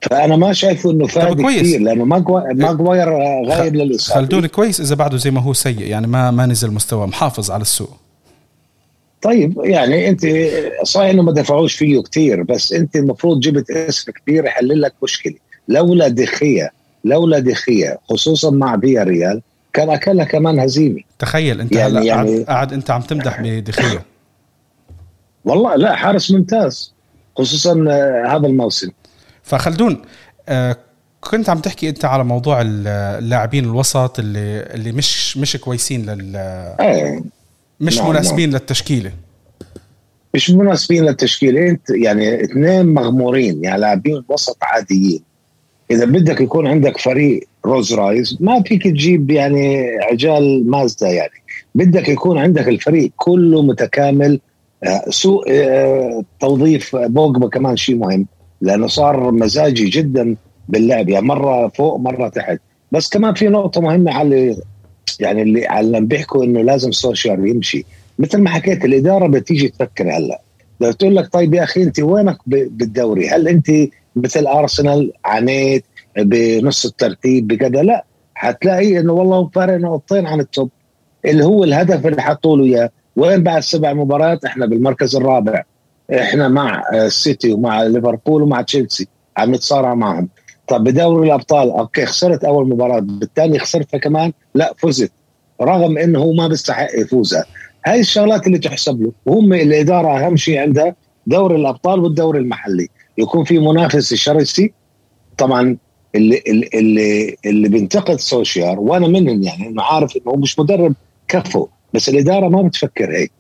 [0.10, 2.06] فأنا ما شايفه إنه فاد كثير لأنه
[2.54, 3.10] ماجواير
[3.48, 7.08] غايب للاصابه خلدوني كويس إذا بعده زي ما هو سيء يعني ما ما نزل مستوى
[7.08, 7.98] محافظ على السوق.
[9.22, 10.22] طيب يعني أنت
[10.84, 15.36] صحيح إنه ما دفعوش فيه كثير بس أنت المفروض جبت اسم كبير يحل لك مشكلة.
[15.68, 16.72] لولا دخية
[17.04, 19.42] لولا دخية خصوصا مع فيا ريال
[19.74, 21.02] كان أكلها كمان هزيمة.
[21.20, 24.06] تخيل أنت يعني هلا يعني قاعد أنت عم تمدح بدخية.
[25.46, 26.94] والله لا حارس ممتاز
[27.38, 27.74] خصوصا
[28.28, 28.90] هذا الموسم.
[29.44, 30.02] فخلدون
[30.50, 30.78] آه
[31.22, 36.36] كنت عم تحكي أنت على موضوع اللاعبين الوسط اللي اللي مش مش كويسين لل
[36.80, 37.24] إيه.
[37.80, 38.60] مش نعم مناسبين نعم.
[38.60, 39.12] للتشكيلة.
[40.34, 41.70] مش مناسبين للتشكيلة.
[41.70, 45.24] أنت يعني اثنين مغمورين يعني لاعبين وسط عاديين.
[45.92, 51.44] إذا بدك يكون عندك فريق روز رايز ما فيك تجيب يعني عجال مازدا يعني.
[51.76, 54.40] بدك يكون عندك الفريق كله متكامل
[54.84, 58.28] آه، سوء آه، توظيف بوجبا كمان شيء مهم.
[58.64, 60.36] لأنه صار مزاجي جدا
[60.70, 62.60] باللعب يعني مرة فوق مرة تحت.
[62.92, 64.58] بس كمان في نقطة مهمة على
[65.20, 67.86] يعني اللي على بيحكوا إنه لازم سوشيال يمشي.
[68.20, 70.42] مثل ما حكيت الإدارة بتيجي تفكر هلأ.
[70.80, 73.72] بدها تقول لك طيب يا أخي أنت وينك بالدوري؟ هل أنت
[74.16, 75.86] مثل أرسنال عانيت
[76.18, 78.06] بنص الترتيب بكذا؟ لا.
[78.34, 80.70] حتلاقي إنه والله فارق نقطتين عن ال top.
[81.26, 82.90] اللي هو الهدف اللي حطوا له إياه.
[83.16, 85.64] وين بعد سبع مباريات؟ إحنا بالمركز الرابع.
[86.12, 90.30] إحنا مع السيتي ومع ليفربول ومع تشيلسي عم نتصارع معهم.
[90.68, 95.12] طب بدوري الأبطال okay خسرت أول مباراة بالثاني خسرتها كمان؟ لا فزت.
[95.62, 97.46] رغم إنه هو ما بيستحق يفوزها.
[97.86, 99.12] هاي الشغلات اللي تحسب له.
[99.26, 100.96] وهم الإدارة أهم شيء عندها
[101.28, 102.88] دوري الأبطال والدوري المحلي.
[103.18, 104.74] يكون في منافسه شرسي
[105.38, 105.78] طبعا
[106.16, 106.42] اللي
[106.74, 110.94] اللي اللي بينتقد سولشير وأنا منهم يعني انه عارف إنه هو مش مدرب
[111.28, 111.68] كفو.
[111.94, 113.32] بس الإدارة ما بتفكر هيك.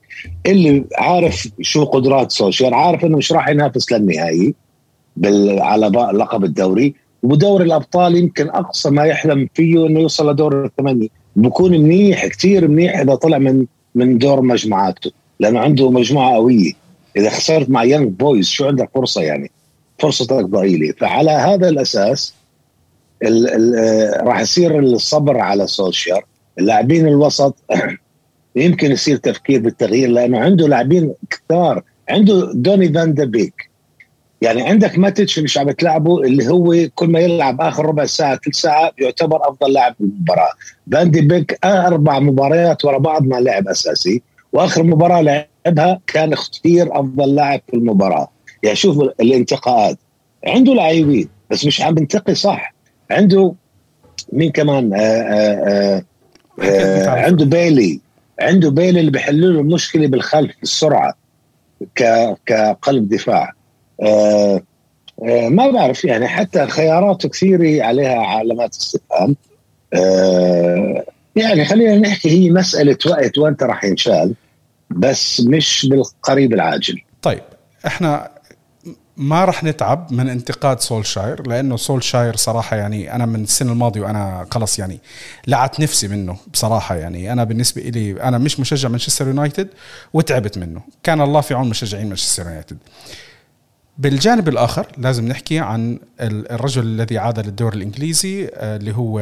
[0.45, 4.53] اللي عارف شو قدرات سولشير عارف إنه مش راح ينافس للنهائي
[5.17, 6.95] بال على لقب الدوري.
[7.23, 11.07] ودوري الأبطال يمكن أقصى ما يحلم فيه إنه يوصل لدور الثمانية.
[11.35, 16.73] بكون منيح كثير منيح إذا طلع من من دور مجموعاته لأنه عنده مجموعة قوية.
[17.17, 19.51] إذا خسرت مع يانج بويز شو عندك فرصة يعني؟
[19.99, 22.33] فرصتك ضئيله فعلى هذا الأساس
[23.23, 26.25] ال ال راح يصير الصبر على سولشير
[26.59, 27.55] اللاعبين الوسط
[28.55, 31.83] يمكن يصير تفكير بالتغيير لأنه عنده لاعبين كثار.
[32.09, 33.69] عنده دوني فان دي بيك.
[34.41, 38.55] يعني عندك ماتيتش مش عم تلعبه اللي هو كل ما يلعب آخر ربع ساعة ثلث
[38.55, 40.51] ساعة يعتبر أفضل لاعب بالمباراة.
[40.91, 44.21] فان دي بيك أربع مباريات ورا بعض ما لعب أساسي
[44.53, 45.21] وآخر مباراة
[45.65, 48.31] لعبها كان كثير أفضل لاعب في المباراة.
[48.63, 49.97] يعني شوف الانتقاءات.
[50.47, 52.73] عنده لاعبين بس مش عم بنتقي صح.
[53.11, 53.53] عنده
[54.33, 56.03] مين كمان؟ آآ آآ
[56.61, 57.99] آآ عنده بيلي.
[58.39, 61.13] عنده بيلي اللي بيحل له المشكلة بالخلف السرعه
[62.45, 63.53] كقلب دفاع.
[64.01, 64.61] آه
[65.23, 69.35] آه ما بعرف يعني حتى خياراته كثيرة عليها علامات استفهام.
[69.93, 74.35] آه يعني خلينا نحكي هي مسألة وقت وانت راح ينشال
[74.89, 77.01] بس مش بالقريب العاجل.
[77.21, 77.41] طيب
[77.87, 78.31] إحنا
[79.17, 84.47] ما راح نتعب من انتقاد سولشاير لأنه سولشاير صراحة يعني أنا من السنة الماضية وأنا
[84.51, 84.99] خلص يعني
[85.47, 87.33] لعت نفسي منه بصراحة يعني.
[87.33, 89.67] أنا بالنسبة لي أنا مش مشجع مانشستر يونايتد
[90.13, 90.81] وتعبت منه.
[91.03, 92.77] كان الله في عون مشجعين مانشستر يونايتد.
[93.97, 99.19] بالجانب الآخر لازم نحكي عن الرجل الذي عاد للدوري الإنجليزي آه، اللي هو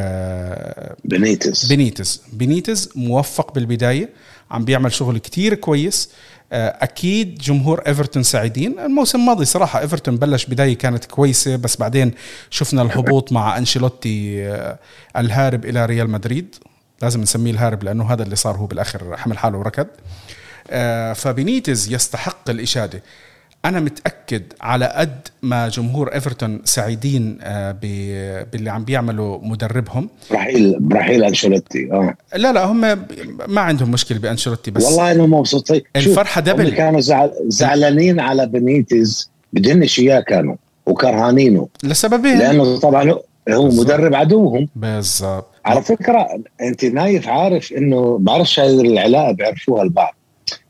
[1.06, 1.65] بنيتز.
[1.65, 2.21] بنيتز.
[2.34, 4.10] بنيتز موفق بالبداية
[4.51, 6.10] عم بيعمل شغل كتير كويس.
[6.53, 8.79] أكيد جمهور إيفرتون سعيدين.
[8.79, 12.11] الموسم الماضي صراحة إيفرتون بلش بداية كانت كويسة بس بعدين
[12.49, 14.79] شفنا الهبوط مع أنشيلوتي آه،
[15.17, 16.55] الهارب إلى ريال مدريد.
[17.01, 19.87] لازم نسميه الهارب لأنه هذا اللي صار هو بالآخر حمل حاله وركض.
[21.15, 23.03] فبنيتز يستحق الإشادة.
[23.65, 27.71] أنا متأكد على قد ما جمهور إيفرتون سعيدين آه،
[28.52, 30.10] باللي عم بيعملوا مدربهم.
[30.32, 32.15] رحيل رحيل أنشيلوتي آه.
[32.36, 32.82] لا لا هم
[33.47, 39.32] ما عندهم مشكلة بأنشيلوتي بس والله انهم مبسوطين الفرحة دبل كانوا زعل زعلانين على بنيتز
[39.54, 41.67] بدهنش اياه كانوا وكرهانينه.
[41.84, 42.39] لسببين.
[42.39, 43.15] لأنه طبعا
[43.50, 44.67] هو مدرب عدوهم.
[44.76, 45.47] بالضبط.
[45.65, 46.28] على فكرة
[46.62, 50.15] أنت نايف عارف إنه بعرفش هذه العلاقة بيعرفوها البعض.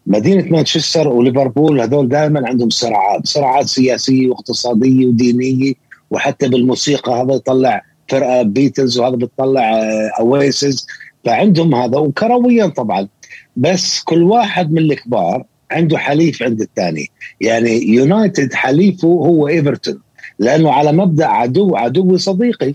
[0.06, 5.74] مدينة مانشستر وليفربول هذول دائما عندهم صراعات صراعات سياسية واقتصادية ودينية
[6.12, 9.72] وحتى بالموسيقى هذا يطلع فرقة بيتلز وهذا بتطلع
[10.20, 10.88] أويسيس
[11.26, 13.08] فعندهم هذا وكرويا طبعا.
[13.56, 17.12] بس كل واحد من الكبار عنده حليف عند الثاني.
[17.42, 20.00] يعني يونايتد حليفه هو إيفرتون
[20.40, 22.74] لأنه على مبدأ عدو عدو صديقي.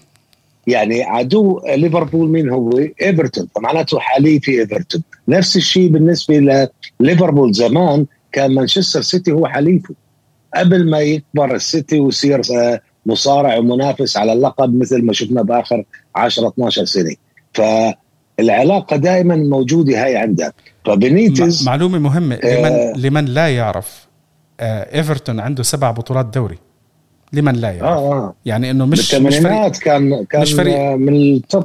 [0.66, 2.70] يعني عدو ليفربول مين هو؟
[3.02, 3.48] إيفرتون.
[3.54, 5.02] فمعناته حليفي إيفرتون.
[5.28, 6.68] نفس الشيء بالنسبة
[7.00, 9.94] لليفربول زمان كان مانشستر سيتي هو حليفه.
[10.56, 15.84] قبل ما يكبر السيتي ويصير آه، مصارع ومنافس على اللقب مثل ما شفنا بآخر
[16.14, 17.14] 10 12 سنة.
[17.52, 20.52] فالعلاقة دائما موجودة هاي عندها
[20.84, 22.36] فبنيتز معلومة مهمة.
[22.44, 24.06] لمن آه لمن لا يعرف
[24.60, 26.58] آه إيفرتون عنده سبع بطولات دوري.
[27.32, 28.12] لمن لا يعرف؟ آه.
[28.12, 28.34] آه.
[28.44, 31.64] يعني إنه مش مش فريق كان كان مش فريق من التوب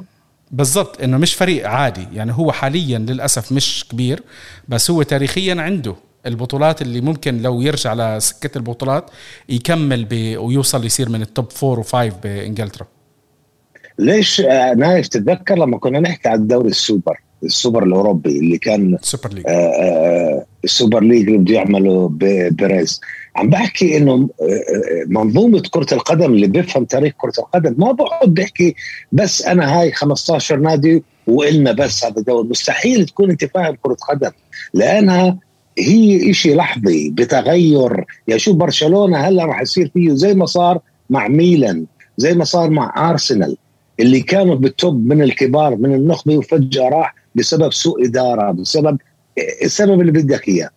[0.51, 2.07] بالضبط إنه مش فريق عادي.
[2.13, 4.23] يعني هو حاليا للأسف مش كبير
[4.67, 9.11] بس هو تاريخيا عنده البطولات اللي ممكن لو يرجع لسكة البطولات
[9.49, 10.37] يكمل ب...
[10.37, 12.87] ويوصل يصير من ال top four و five بإنجلترا.
[13.99, 14.41] ليش؟
[14.77, 19.43] نايف تتذكر لما كنا نحكي عن الدوري السوبر السوبر الأوروبي اللي كان ال Super League
[20.63, 22.09] ال Super League اللي بده يعمله
[22.51, 23.01] بيريز.
[23.35, 28.33] عم بحكي إنه آه، آه، منظومة كرة القدم اللي بيفهم تاريخ كرة القدم ما بقعد
[28.33, 28.75] بحكي
[29.11, 34.31] بس أنا هاي 15 نادي وإلنا بس هذا الدوري مستحيل تكون أنت فاهم كرة قدم
[34.73, 35.37] لأنها
[35.79, 38.05] هي إشي لحظي بتغير.
[38.27, 41.85] يعني شو برشلونة هلأ راح يصير فيه زي ما صار مع ميلان
[42.17, 43.57] زي ما صار مع أرسنال
[43.99, 48.97] اللي كانوا بال top من الكبار من النخبة وفجأة راح بسبب سوء إدارة بسبب
[49.63, 50.69] السبب اللي بدك إياه.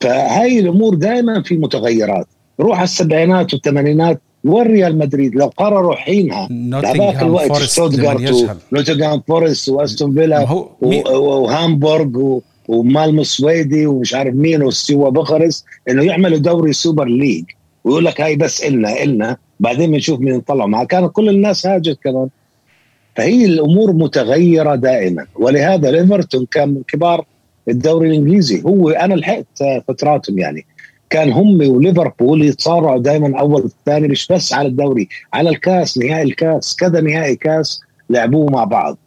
[0.00, 2.26] فهاي الأمور دائما في متغيرات.
[2.60, 6.48] روح السبعينات والثمانينات وين ريال مدريد؟ لو قرروا حينها.
[6.72, 10.66] هذاك الوقت ستوتغارت ونوتنغهام فورست وأستون فيلا
[11.10, 17.44] وهامبورغ ومالمو سويدي ومش عارف مين وستيوا بوخارست إنه يعملوا دوري Super League.
[17.84, 19.36] ويقول لك هاي بس إلنا إلنا.
[19.60, 20.84] بعدين بنشوف مين طلعوا معه.
[20.84, 22.28] كانت كل الناس هاجت كمان.
[23.16, 25.26] فهي الأمور متغيرة دائما.
[25.36, 27.24] ولهذا إيفرتون كان من كبار
[27.68, 28.62] الدوري الإنجليزي.
[28.62, 30.66] هو أنا لحقت فتراتهم يعني.
[31.10, 35.08] كان هم وليفربول يتصارعوا دائما أول ثاني مش بس على الدوري.
[35.32, 38.98] على الكاس نهائي الكاس كذا نهائي كاس لعبوه مع بعض.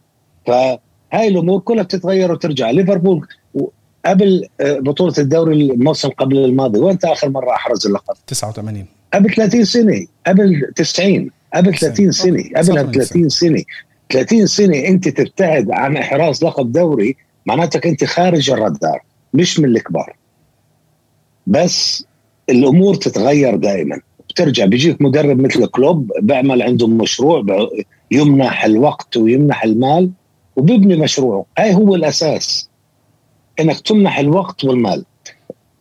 [0.48, 2.72] فهاي الأمور كلها بتتغير وترجع.
[2.72, 3.28] ليفربول
[4.06, 9.66] قبل آه، بطولة الدوري الموسم قبل الماضي وين آخر مرة أحرز اللقب؟ 89 قبل 30
[9.66, 10.08] سنة.
[10.28, 12.44] قبل 90 قبل 30 سنة.
[12.56, 13.64] قبل 30 سنة.
[14.10, 20.16] 30 سنة أنت تبتعد عن إحراز لقب دوري معناتك انت خارج الرادار مش من الكبار.
[21.48, 22.06] بس
[22.50, 24.00] الأمور تتغير دائما.
[24.30, 27.44] بترجع بيجيك مدرب مثل كلوب بيعمل عنده مشروع
[28.12, 30.12] يمنح الوقت ويمنح المال
[30.56, 31.46] وبيبني مشروعه.
[31.58, 32.70] هاي هو الأساس
[33.60, 35.06] إنك تمنح الوقت والمال.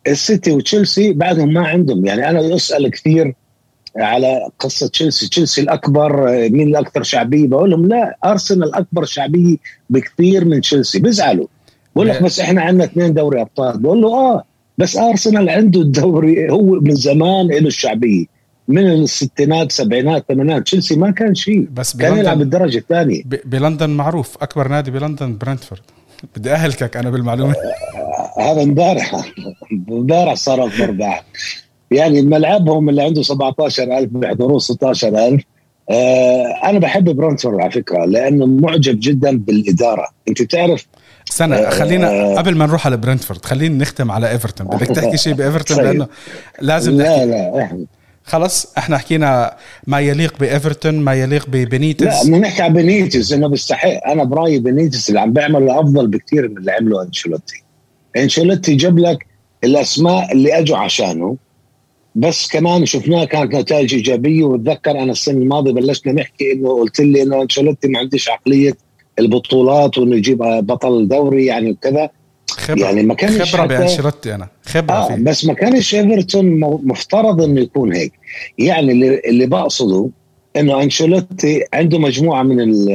[0.07, 2.05] السيتي وتشيلسي بعدهم ما عندهم.
[2.05, 3.35] يعني أنا أسأل كثير
[3.97, 5.29] على قصة تشيلسي.
[5.29, 9.57] تشيلسي الأكبر مين الأكثر شعبية؟ بقول لهم لا أرسنال اكبر شعبية
[9.89, 10.99] بكثير من تشيلسي.
[10.99, 11.47] بيزعلوا.
[11.95, 13.79] بقول لك بس إحنا عندنا اثنين دوري أبطال.
[13.79, 14.43] بقول له آه
[14.77, 18.25] بس أرسنال عنده الدوري هو من زمان له الشعبية.
[18.67, 20.63] من الستينات سبعينات ثمانينات.
[20.63, 21.67] تشيلسي ما كان شيء.
[21.73, 23.23] بس كان يلعب بالدرجه الثانية.
[23.25, 24.37] بلندن معروف.
[24.41, 25.81] أكبر نادي بلندن برنتفورد.
[26.35, 27.55] بدي أهلكك أنا بالمعلومة.
[28.39, 29.25] هذا امبارح
[29.91, 30.91] امبارح صار أكبر
[31.91, 35.41] يعني ملعبهم اللي عنده 17000 بيحضروه 16000
[35.89, 40.07] آه أنا بحب برونتفورد على فكرة لأنه معجب جدا بالإدارة.
[40.27, 40.85] أنت بتعرف
[41.29, 44.67] استنى آه خلينا آه قبل ما نروح على برنتفورد خلينا نختم على إيفرتون.
[44.67, 45.85] بدك تحكي شيء بإيفرتون؟ طيب.
[45.85, 46.07] لأنه
[46.61, 47.25] لازم لا نحكي.
[47.25, 47.85] لا إحنا
[48.23, 49.55] خلص إحنا حكينا
[49.87, 54.07] ما يليق بإيفرتون ما يليق ببنيتس لا بدنا نحكي عن بنيتس إنه بيستحق.
[54.07, 57.63] أنا برأيي بنيتس اللي عم بيعمل أفضل بكثير من اللي عمله أنشيلوتي.
[58.17, 59.25] أنشيلوتي جاب لك
[59.63, 61.37] الأسماء اللي أجوا عشانه.
[62.19, 67.21] بس كمان شفناها كانت نتائج إيجابية واتذكر أنا السنة الماضية بلشنا نحكي إنه قلت لي
[67.21, 68.77] إنه أنشيلوتي ما عنديش عقلية
[69.19, 72.09] البطولات وإنه يجيب بطل دوري يعني وكذا.
[72.49, 75.23] خبرة يعني ما كانش خبرة بأنشيلوتي أنا خبرة آه فيه.
[75.23, 78.13] بس ما كانش إيفرتون مفترض إنه يكون هيك.
[78.57, 80.09] يعني اللي, اللي بقصده
[80.55, 82.85] إنه أنشيلوتي عنده مجموعة من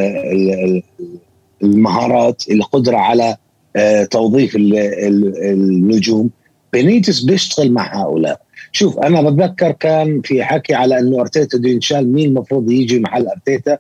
[1.63, 3.37] المهارات القدره على
[3.77, 6.31] آه، توظيف النجوم.
[6.73, 8.41] بينيتس بيشتغل مع هؤلاء.
[8.77, 13.27] شوف أنا بتذكر كان في حكي على إنه أرتيتا بده ينشال مين المفروض يجي محل
[13.27, 13.79] أرتيتا.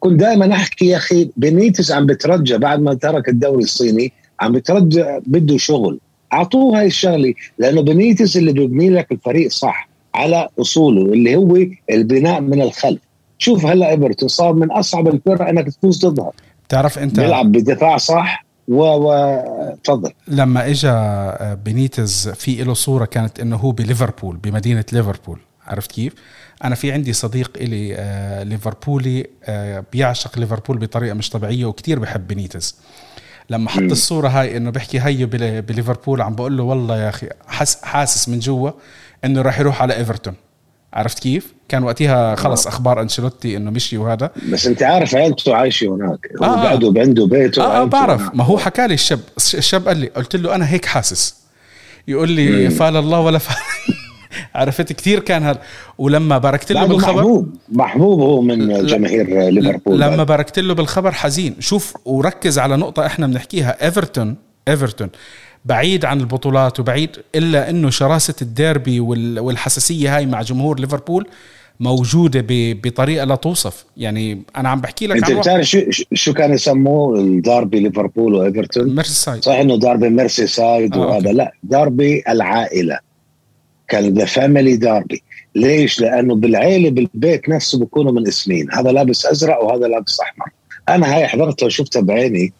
[0.00, 5.04] كنت دائما أحكي يا أخي بينيتس عم بترجى بعد ما ترك الدوري الصيني عم بترجى
[5.26, 6.00] بده شغل.
[6.32, 11.58] أعطوه هاي الشغلة لأنه بينيتس اللي بيبني لك الفريق صح على أصوله اللي هو
[11.90, 13.00] البناء من الخلف.
[13.38, 16.32] شوف هلأ إيفرتون صار من أصعب الفرق إنك تفوز ضدها.
[16.68, 20.12] بتعرف أنت بيلعب بدفاع صح و تفضل.
[20.28, 25.38] لما اجى آه، بينيتز في له صورة كانت إنه هو بليفربول بمدينة ليفربول.
[25.66, 26.12] عرفت كيف؟
[26.64, 32.26] أنا في عندي صديق إلي آه ليفربولي آه بيعشق ليفربول بطريقة مش طبيعية وكتير بحب
[32.26, 32.76] بينيتز
[33.50, 35.26] لما حط الصورة هاي إنه بحكي هيو
[35.62, 37.28] بليفربول عم بقول له والله يا أخي
[37.82, 38.70] حاسس من جوا
[39.24, 40.34] إنه راح يروح على إيفرتون.
[40.96, 42.70] عرفت كيف؟ كان وقتها خلص آه.
[42.70, 44.30] أخبار أنشيلوتي إنه مشي وهذا.
[44.52, 46.28] بس أنت عارف عيلته عايشة هناك.
[46.42, 46.64] هو آه.
[46.64, 48.20] بعده عنده بيته آه, آه بعرف.
[48.20, 48.34] هناك.
[48.34, 49.20] ما هو حكى لي الشاب.
[49.36, 51.34] الشاب قال لي قلت له أنا هيك حاسس.
[52.08, 53.56] يقول لي فال الله ولا فالك
[54.54, 55.60] عرفت كثير كان هذا.
[55.98, 57.56] ولما باركت له بالخبر محبوب.
[57.68, 60.00] محبوب هو من جماهير ليفربول.
[60.00, 61.56] لما باركت له بالخبر حزين.
[61.60, 63.84] شوف وركز على نقطة إحنا بنحكيها.
[63.84, 64.36] إيفرتون
[64.68, 65.10] إيفرتون
[65.66, 71.26] بعيد عن البطولات وبعيد إلا إنه شراسة الديربي والحساسية هاي مع جمهور ليفربول
[71.80, 73.84] موجودة بطريقة لا توصف.
[73.96, 75.80] يعني أنا عم بحكي لك أنت بتعرف شو
[76.14, 81.32] شو كان يسموه؟ الداربي ليفربول وإيفرتون؟ ميرسي سايد صحيح إنه داربي ميرسي سايد آه وهذا.
[81.32, 82.98] لا داربي العائلة.
[83.88, 85.22] كان the family derby.
[85.54, 88.72] ليش؟ لأنه بالعيلة بالبيت نفسه بيكونوا منقسمين.
[88.72, 90.46] هذا لابس أزرق وهذا لابس أحمر.
[90.88, 92.52] أنا هاي حضرتها وشفتها بعيني.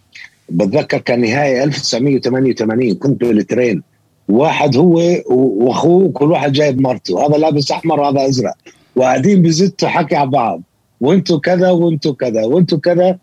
[0.50, 3.82] بتذكر كان نهائي 1988 كنت بال train.
[4.28, 7.26] واحد هو واخوه كل واحد جايب مرته.
[7.26, 8.54] هذا لابس أحمر وهذا أزرق.
[8.96, 10.62] وقاعدين بزتوا حكي على بعض.
[11.00, 13.18] وانتوا كذا وانتوا كذا وانتوا كذا.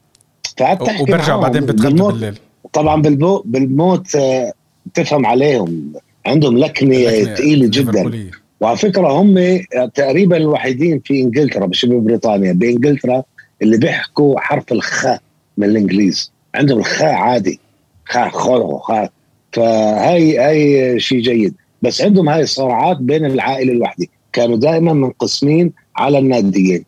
[0.57, 2.39] فقعدت تحكي وبرجع بعدين بتغدوا بالليل.
[2.73, 4.53] طبعا بالموت, بالموت آه،
[4.93, 5.93] تفهم عليهم.
[6.25, 8.29] عندهم لكنة ثقيله جدا.
[8.61, 9.61] وعلى فكرة هم
[9.93, 13.23] تقريبا الوحيدين في إنجلترا مش ببريطانيا بإنجلترا
[13.61, 15.21] اللي بيحكوا حرف الخاء
[15.57, 16.32] من الإنجليز.
[16.55, 17.59] عندهم الخاء عادي
[18.05, 19.11] خاء خلق خاء
[19.51, 21.55] فهاي هاي شيء جيد.
[21.81, 26.85] بس عندهم هاي الصراعات بين العائلة الواحده كانوا دائما منقسمين على الناديين.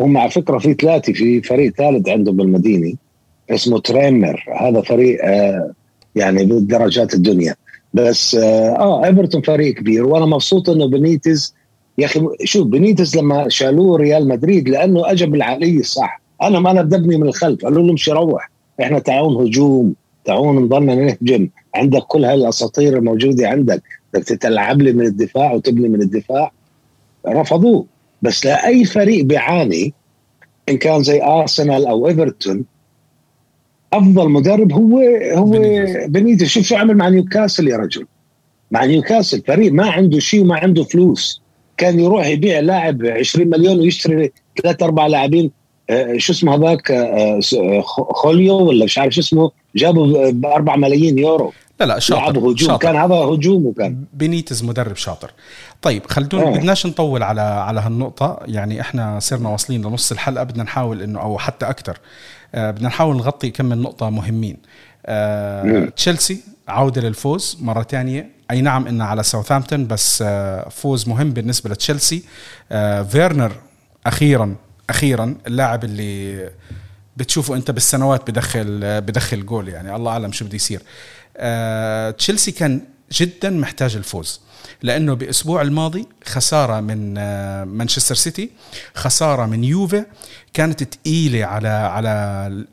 [0.00, 2.94] هم على فكرة في ثلاثة في فريق ثالث عندهم بالمدينة
[3.50, 4.44] اسمه تريمر.
[4.60, 5.72] هذا فريق آه
[6.14, 7.54] يعني بالدرجات الدنيا.
[7.94, 10.06] بس آه, آه إيفرتون فريق كبير.
[10.06, 11.54] وأنا مبسوط إنه بنيتز
[11.98, 16.82] يا أخي شوف بنيتز لما شالوه ريال مدريد لأنه اجى بالعقلية الصح أنا ما أنا
[16.82, 17.64] بدبني من الخلف.
[17.64, 18.50] قالوا له امشي روح؟
[18.80, 21.48] إحنا تعاون هجوم تعاون نضلنا نهجم.
[21.74, 23.82] عندك كل هاي الاساطير الموجودة عندك.
[24.14, 26.52] بدك تلعب لي من الدفاع وتبني من الدفاع.
[27.28, 27.86] رفضوه.
[28.22, 29.94] بس لأي فريق بيعاني
[30.68, 32.64] إن كان زي ارسنال أو ايفرتون
[33.92, 34.98] أفضل مدرب هو
[35.34, 35.50] هو
[36.06, 38.06] بنيتز شوف شو عمل مع نيوكاسل يا رجل.
[38.70, 41.42] مع نيوكاسل فريق ما عنده شيء وما عنده فلوس.
[41.76, 45.50] كان يروح يبيع لاعب 20 مليون ويشتري ثلاث أربع لاعبين.
[46.16, 47.80] شو اسمه هذاك؟ آه، آه،
[48.12, 51.52] خوليو ولا مش عارف شو اسمه؟ جابوا ب 4 ملايين يورو.
[51.80, 52.56] لا لا شاطر هجوم.
[52.56, 52.76] شاطر.
[52.76, 55.30] كان هذا هجوم وكان بنيتز مدرب شاطر.
[55.82, 56.50] طيب خلدون آه.
[56.50, 58.38] بدناش نطول على على هالنقطة.
[58.46, 60.44] يعني إحنا صرنا واصلين لنص الحلقة.
[60.44, 61.98] بدنا نحاول إنه أو حتى أكثر
[62.54, 64.56] آه بدنا نحاول نغطي كم من نقطة مهمين.
[65.06, 71.30] آه تشيلسي عودة للفوز مرة ثانية أي نعم انها على ساوثهامبتون بس آه فوز مهم
[71.30, 72.22] بالنسبة لتشيلسي.
[72.72, 73.52] آه فيرنر
[74.06, 74.54] أخيرا
[74.90, 76.50] أخيرا اللاعب اللي
[77.16, 80.80] بتشوفه أنت بالسنوات بدخل بدخل جول يعني الله أعلم شو بده يصير.
[81.36, 82.80] آه تشيلسي كان
[83.12, 84.40] جدا محتاج الفوز
[84.82, 88.50] لأنه بأسبوع الماضي خسارة من آه مانشستر سيتي
[88.94, 90.04] خسارة من يوفي
[90.54, 92.08] كانت ثقيله على على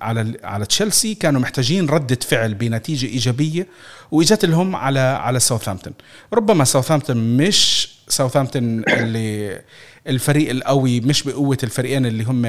[0.02, 3.68] على على تشيلسي كانوا محتاجين ردة فعل بنتيجة إيجابية
[4.12, 5.94] وإجت لهم على على ساوثهامبتون.
[6.34, 9.62] ربما ساوثهامبتون مش ساوثهامبتون اللي
[10.08, 12.46] الفريق القوي مش بقوة الفريقين اللي هم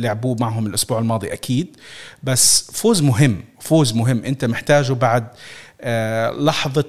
[0.00, 1.76] لعبوه معهم الأسبوع الماضي أكيد.
[2.22, 4.24] بس فوز مهم فوز مهم.
[4.24, 5.26] أنت محتاجه بعد
[5.80, 6.84] آه، لحظة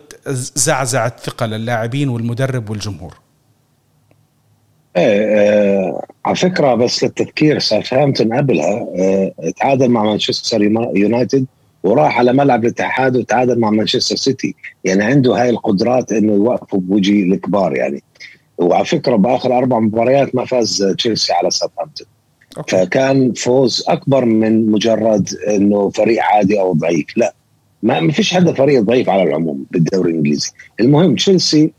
[0.55, 3.17] زعزعة ثقه للاعبين والمدرب والجمهور.
[4.97, 10.61] إيه آه على فكرة بس للتذكير ساوثهامبتون قبلها آه تعادل مع مانشستر
[10.95, 11.45] يونايتد
[11.83, 14.55] وراح على ملعب الاتحاد وتعادل مع مانشستر سيتي.
[14.83, 18.03] يعني عنده هاي القدرات إنه يوقفوا بوجه الكبار يعني.
[18.59, 22.07] وعلى فكرة بآخر أربع مباريات ما فاز تشيلسي على ساوثهامبتون.
[22.67, 27.05] فكان فوز أكبر من مجرد إنه فريق عادي أو ضعيف.
[27.17, 27.33] لا
[27.83, 30.51] ما فيش حدا فريق ضعيف على العموم بالدوري الإنجليزي.
[30.79, 31.71] المهم تشيلسي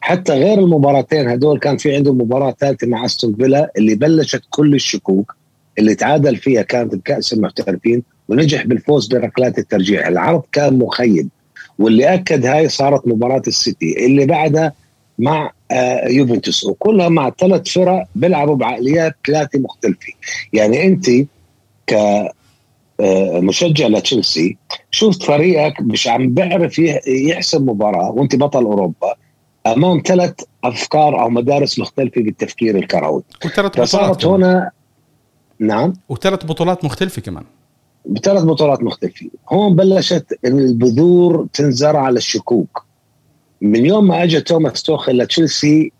[0.00, 4.74] حتى غير المباراتين هدول كان في عنده مباراة ثالثة مع أستون فيلا اللي بلشت كل
[4.74, 5.36] الشكوك
[5.78, 10.06] اللي تعادل فيها كانت بكأس المحترفين ونجح بالفوز بركلات الترجيح.
[10.06, 11.28] العرض كان مخيب
[11.78, 14.06] واللي أكد هاي صارت مباراة السيتي.
[14.06, 14.72] اللي بعدها
[15.18, 15.52] مع
[16.06, 16.64] يوفنتوس.
[16.64, 20.12] وكلها مع ثلاث فرق بيلعبوا بعقليات ثلاثة مختلفة.
[20.52, 21.10] يعني أنت
[21.86, 21.94] ك
[23.00, 24.56] آه، مشجع لتشيلسي
[24.90, 29.14] شفت فريقك مش عم بيعرف يحسم مباراة وأنت بطل أوروبا
[29.66, 33.22] أمام ثلاث أفكار أو مدارس مختلفة بالتفكير الكروي.
[33.44, 34.70] وثلاث بطولات هنا
[35.58, 35.92] نعم.
[36.08, 37.44] وثلاث بطولات مختلفة كمان.
[38.06, 39.30] بثلاث بطولات مختلفة.
[39.48, 42.84] هون بلشت البذور تنزرع على الشكوك.
[43.62, 45.92] من يوم ما اجى توماس توخل لتشيلسي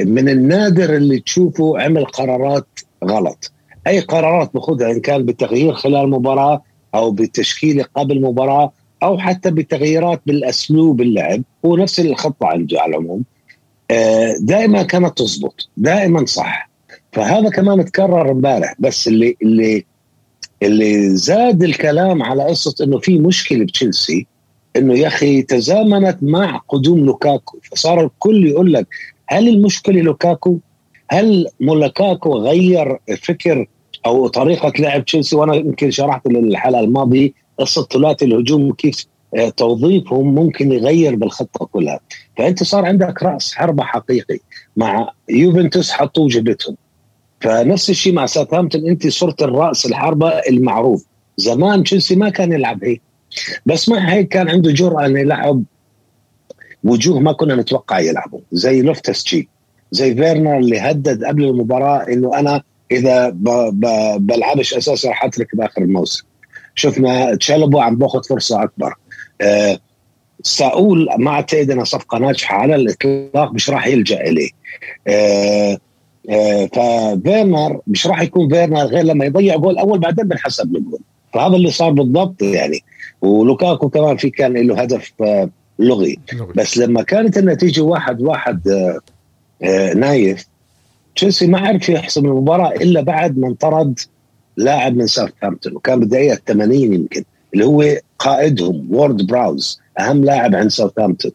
[0.00, 2.66] من النادر اللي تشوفه عمل قرارات
[3.04, 3.52] غلط.
[3.86, 6.62] أي قرارات باخذها إن كان بالتغيير خلال المباراه
[6.94, 8.72] أو بالتشكيلة قبل المباراه
[9.02, 13.24] أو حتى بتغييرات بالأسلوب اللعب هو نفس الخطه عنده على العموم.
[13.90, 16.70] آه، دائما كانت تزبط دائما صح.
[17.12, 18.74] فهذا كمان تكرر امبارح.
[18.78, 19.84] بس اللي اللي
[20.62, 24.26] اللي زاد الكلام على قصة إنه في مشكلة بتشيلسي
[24.76, 28.86] انه يا أخي تزامنت مع قدوم لوكاكو فصار الكل يقول لك
[29.26, 30.58] هل المشكلة لوكاكو؟
[31.08, 33.66] هل لوكاكو غير فكر
[34.06, 39.06] أو طريقة لعب تشيلسي؟ وأنا يمكن شرحت الحلقة الماضية قصة ثلاثي الهجوم كيف
[39.36, 42.00] آه، توظيفهم ممكن يغير بالخطة كلها.
[42.36, 44.38] فأنت صار عندك رأس حربة حقيقي
[44.76, 46.76] مع يوفنتوس حطوه جبتهم
[47.40, 51.04] فنفس الشيء مع ساوثهامبتون أنت صرت الرأس الحربة المعروف.
[51.36, 53.02] زمان تشيلسي ما كان يلعب هيك.
[53.66, 55.62] بس مع هيك كان عنده جرأة إنه يلعب.
[56.84, 58.40] وجوه ما كنا نتوقع يلعبوا.
[58.52, 59.48] زي لوفتس تشيك
[59.90, 63.86] زي فيرنر اللي هدد قبل المباراة إنه أنا إذا ب ب
[64.26, 66.24] بلعبش أساسا رح اترك بآخر الموسم.
[66.74, 68.94] شفنا تشالوبا عم بأخذ فرصة أكبر.
[69.40, 69.78] أه
[70.42, 74.50] ساؤول ما اعتقد انها صفقة ناجحة على الإطلاق مش راح يلجأ إليه.
[75.06, 75.78] أه
[76.30, 81.00] أه ففيرنر مش راح يكون فيرنر غير لما يضيع جول أول بعدين بنحسب الجول
[81.34, 82.80] فهذا اللي صار بالضبط يعني.
[83.26, 86.18] ولوكاكو كمان في كان له هدف آه، لغي.
[86.56, 88.98] بس لما كانت النتيجة واحد واحد آه،
[89.62, 90.46] آه، نايف
[91.16, 93.98] تشيلسي ما عرف يحسم المباراة إلا بعد ما انطرد
[94.56, 97.24] لاعب من ساوثهامبتون وكان بالدقيقة 80 يمكن
[97.54, 97.84] اللي هو
[98.18, 101.32] قائدهم وورد براوز أهم لاعب عند ساوثهامبتون.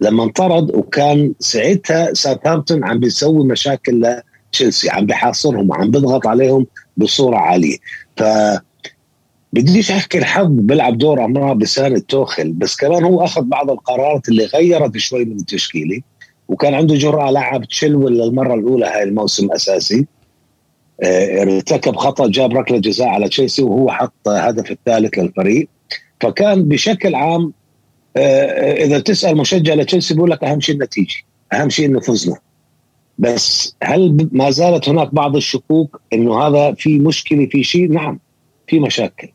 [0.00, 4.20] لما انطرد وكان ساعتها ساوثهامبتون عم بيسوي مشاكل
[4.52, 6.66] تشيلسي عم بحاصرهم وعم بيضغط عليهم
[6.96, 7.76] بصورة عالية.
[8.16, 8.22] ف
[9.52, 14.44] بديش أحكي الحظ بيلعب دور امراه بسان توخل بس كمان هو أخذ بعض القرارات اللي
[14.44, 16.00] غيرت شوي من التشكيله
[16.48, 20.06] وكان عنده جرأة لعب تشيلول للمرة الأولى هاي الموسم أساسي.
[21.02, 25.68] آه ارتكب خطأ جاب ركلة جزاء على تشيلسي وهو حط هدف الثالث للفريق.
[26.20, 27.52] فكان بشكل عام
[28.16, 31.16] آه إذا تسأل مشجع لتشيلسي بيقول لك أهم شيء النتيجة
[31.52, 32.36] أهم شيء إنه فزنا.
[33.18, 38.20] بس هل ما زالت هناك بعض الشكوك إنه هذا في مشكلة في شيء؟ نعم
[38.66, 39.28] في مشاكل.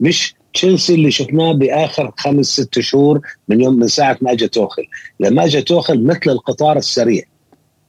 [0.00, 4.82] مش تشيلسي اللي شفناه بآخر خمس ست شهور من يوم من ساعة ما اجى توخل،
[5.20, 7.22] لما اجى توخل مثل القطار السريع.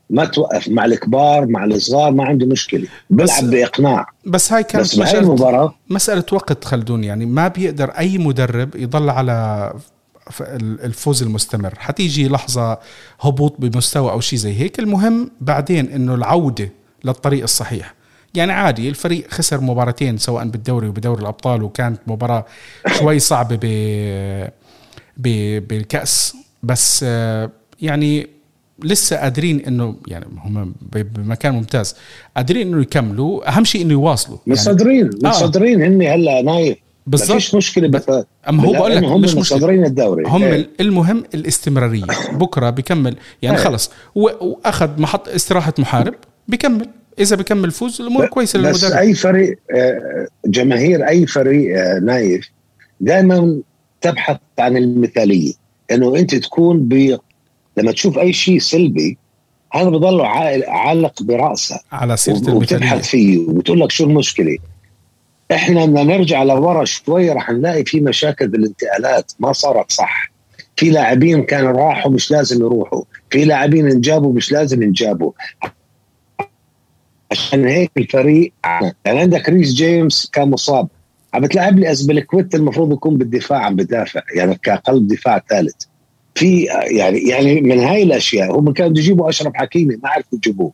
[0.10, 2.88] ما توقف مع الكبار مع الصغار ما عنده مشكلة.
[3.10, 4.08] بيلعب بإقناع.
[4.26, 9.10] بس هاي كانت بس بهاي المباراه مسألة وقت خلدون يعني ما بيقدر أي مدرب يضل
[9.10, 9.74] على
[10.60, 11.74] الفوز المستمر.
[11.78, 12.78] حتيجي لحظة
[13.22, 16.70] هبوط بمستوى أو شيء زي هيك المهم بعدين أنه العودة
[17.04, 17.94] للطريق الصحيح.
[18.36, 22.46] يعني عادي الفريق خسر مباراتين سواء بالدوري وبدوري الأبطال وكانت مباراة
[23.00, 23.60] شوي صعبة
[25.18, 26.38] ب بالكأس.
[26.64, 27.04] بس
[27.82, 28.28] يعني
[28.84, 31.96] لسه قادرين إنه يعني هم بمكان ممتاز.
[32.36, 33.50] قادرين إنه يكملوا.
[33.50, 34.38] أهم شيء إنه يواصلوا.
[34.48, 35.88] مصدرين يعني مصدرين آه.
[35.88, 36.78] هن هلأ نايف
[37.08, 37.32] بالضبط.
[37.32, 38.12] فيش مشكلة بس
[38.50, 40.24] أما هو بقول لك هم مش مصدرين الدوري.
[40.28, 40.70] هم إيه.
[40.80, 42.06] المهم الاستمرارية.
[42.40, 43.64] بكرة بكمل يعني إيه.
[43.64, 43.92] خلص.
[44.16, 46.14] وأخذ محط استراحة محارب
[46.48, 46.90] بكمل
[47.20, 48.76] إذا بكمل فوز الأمور كويسة للمدرب.
[48.76, 49.60] بس أي فريق
[50.46, 52.50] جماهير أي فريق نايف
[53.00, 53.62] دائما
[54.02, 55.54] تبحث عن المثالية.
[55.92, 57.20] إنه أنت تكون ب
[57.78, 59.18] لما تشوف أي شيء سلبي
[59.74, 60.22] هذا بضل
[60.68, 61.80] عالق برأسه.
[61.92, 62.58] على سيرة المثالية.
[62.58, 64.58] وبتبحث فيه وبتقول لك شو المشكلة.
[65.52, 69.32] إحنا بدنا نرجع لورا شوي رح نلاقي في مشاكل بالانتقالات.
[69.40, 70.32] ما صارت صح.
[70.76, 73.04] في لاعبين كانوا راحوا مش لازم يروحوا.
[73.30, 75.32] في لاعبين انجابوا مش لازم ينجابوا.
[77.32, 78.54] عشان هيك الفريق
[79.06, 80.88] يعني عندك ريس جيمس كان مصاب.
[81.34, 85.76] عم بتلعب لي ازبلكويت المفروض يكون بالدفاع عم بدافع يعني كقلب دفاع ثالث.
[86.36, 90.72] في يعني يعني من هاي الأشياء هم كانوا يجيبوا أشرف حكيمي ما عرفوا يجيبوه.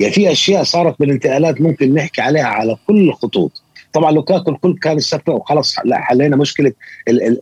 [0.00, 3.62] يعني في أشياء صارت بالانتقالات ممكن نحكي عليها على كل الخطوط.
[3.92, 6.72] طبعا لوكاكو الكل كان استفى وخلص حلينا مشكلة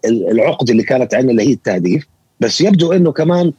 [0.06, 2.06] العقده اللي كانت عندنا اللي هي التهديف.
[2.40, 3.52] بس يبدو إنه كمان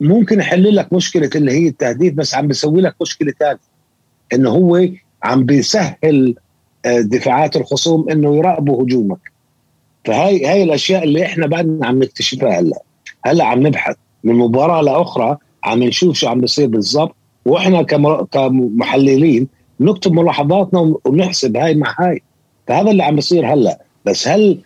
[0.00, 3.75] ممكن يحل لك مشكلة اللي هي التهديف بس عم بيسوي لك مشكلة ثانية
[4.32, 4.88] انه هو
[5.22, 6.34] عم بيسهل
[6.86, 9.32] دفاعات الخصوم إنه يراقبوا هجومك.
[10.04, 12.82] فهاي هاي الأشياء اللي إحنا بعدنا عم نكتشفها هلأ.
[13.24, 17.14] هلأ عم نبحث من مباراة لأخرى عم نشوف شو عم بيصير بالضبط.
[17.44, 17.82] وإحنا
[18.32, 19.48] كمحللين
[19.80, 22.22] نكتب ملاحظاتنا ونحسب هاي مع هاي.
[22.66, 23.80] فهذا اللي عم بيصير هلأ.
[24.04, 24.58] بس هل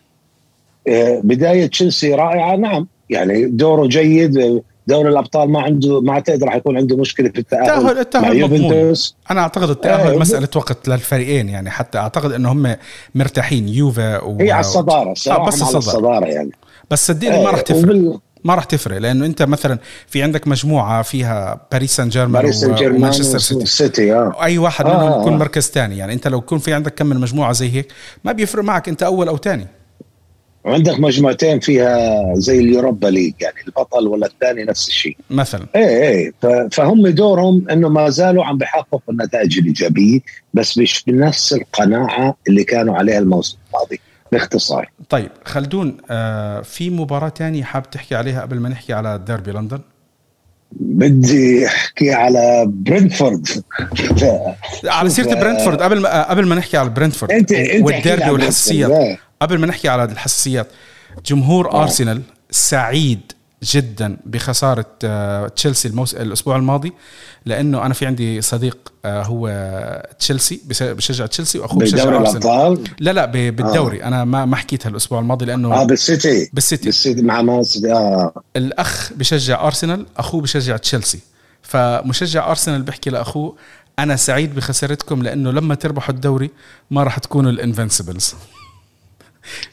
[1.22, 2.86] بداية تشيلسي رائعة؟ نعم.
[3.10, 7.98] يعني دوره جيد دوري الأبطال ما عنده ما أعتقد راح يكون عنده مشكلة في التأهل
[7.98, 8.94] التاهل مضمون.
[9.30, 12.76] أنا أعتقد التأهل آه مسألة وقت للفريقين يعني حتى أعتقد إنه هم
[13.14, 14.38] مرتاحين يوفا و...
[14.40, 15.78] هي على الصدارة آه بس الصدارة.
[15.78, 16.50] الصدارة يعني.
[16.90, 17.84] بس صدقني آه ما راح تفرق.
[17.84, 18.18] وبال...
[18.44, 22.74] ما راح تفرق لأنه أنت مثلا في عندك مجموعة فيها باريس سان جيرمان باريس سان
[22.74, 24.36] جيرمان ومانشستر سيتي سيتي آه.
[24.42, 25.20] أي واحد منهم آه.
[25.20, 25.98] يكون مركز ثاني.
[25.98, 27.92] يعني أنت لو يكون في عندك كم من مجموعة زي هيك
[28.24, 29.66] ما بيفرق معك أنت أول أو ثاني.
[30.64, 35.16] وعندك مجموعتين فيها زي ال Europa League يعني البطل ولا الثاني نفس الشيء.
[35.30, 35.66] مثلا.
[35.76, 36.68] إيه إيه.
[36.72, 40.20] فهم دورهم إنه ما زالوا عم بيحققوا النتائج الإيجابية
[40.54, 44.00] بس مش بنفس القناعة اللي كانوا عليها الموسم الماضي
[44.32, 44.90] باختصار.
[45.08, 49.80] طيب خلدون آه في مباراة تانية حاب تحكي عليها قبل ما نحكي على ديربي لندن؟
[50.72, 53.48] بدي أحكي على برنتفورد
[54.84, 57.46] على سيرة برنتفورد قبل ما قبل ما نحكي على برنتفورد
[57.80, 60.68] والديربي والحساسيات قبل ما نحكي على الحساسيات
[61.26, 61.82] جمهور أوه.
[61.82, 63.32] أرسنال سعيد
[63.62, 64.86] جدا بخسارة
[65.46, 66.14] تشيلسي الموس...
[66.14, 66.92] الأسبوع الماضي
[67.46, 69.48] لأنه أنا في عندي صديق هو
[70.18, 72.84] تشيلسي بشجع تشيلسي وأخوه بشجع أرسنال.
[73.00, 74.06] لا لا بالدوري آه.
[74.06, 76.50] أنا ما ما حكيتها الأسبوع الماضي لأنه آه بالسيتي.
[76.52, 76.84] بالسيتي.
[76.84, 78.32] بالسيتي مع آه.
[78.56, 81.20] الأخ بشجع أرسنال أخوه بشجع تشيلسي.
[81.62, 83.56] فمشجع أرسنال بيحكي لأخوه
[83.98, 86.50] أنا سعيد بخسارتكم لأنه لما تربحوا الدوري
[86.90, 88.34] ما راح تكونوا ال Invincibles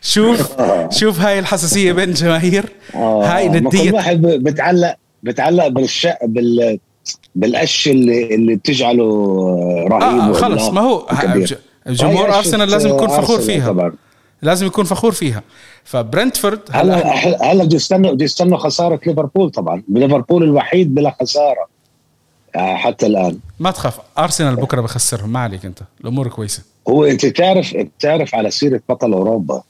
[0.02, 0.56] شوف
[0.90, 6.80] شوف هاي الحساسية بين الجماهير هاي نديه كل واحد بتعلق بتعلق بالشق بال
[7.36, 9.06] بالقش اللي اللي بتجعله
[9.90, 10.70] رهيب آه خلص.
[10.70, 11.08] ما هو
[11.88, 13.68] جمهور أرسنال لازم يكون فخور فيها.
[13.68, 13.94] طبعا.
[14.42, 15.44] لازم يكون فخور فيها.
[15.84, 17.16] فبرنتفورد هلا
[17.52, 19.84] هلا بده يستنوا بده يستنوا خسارة ليفربول طبعا.
[19.90, 21.68] ليفربول الوحيد بلا خسارة.
[22.56, 23.40] حتى الآن.
[23.60, 23.98] ما تخاف.
[24.18, 25.30] أرسنال بكرة بخسرهم.
[25.30, 25.80] ما عليك أنت.
[26.02, 26.64] الأمور كويسة.
[26.90, 29.64] هو أنت تعرف بتعرف على سيرة بطل أوروبا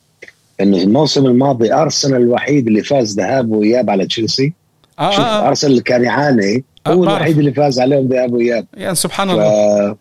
[0.62, 4.54] انه الموسم الماضي أرسنال الوحيد اللي فاز ذهاب وإياب على تشيلسي؟
[5.00, 5.48] آه شوف آه.
[5.48, 6.64] أرسنال كان يعاني.
[6.88, 7.04] آه، هو.
[7.04, 8.66] الوحيد اللي فاز عليهم ذهاب وإياب.
[8.74, 9.32] يعني سبحان ف...
[9.32, 9.96] الله.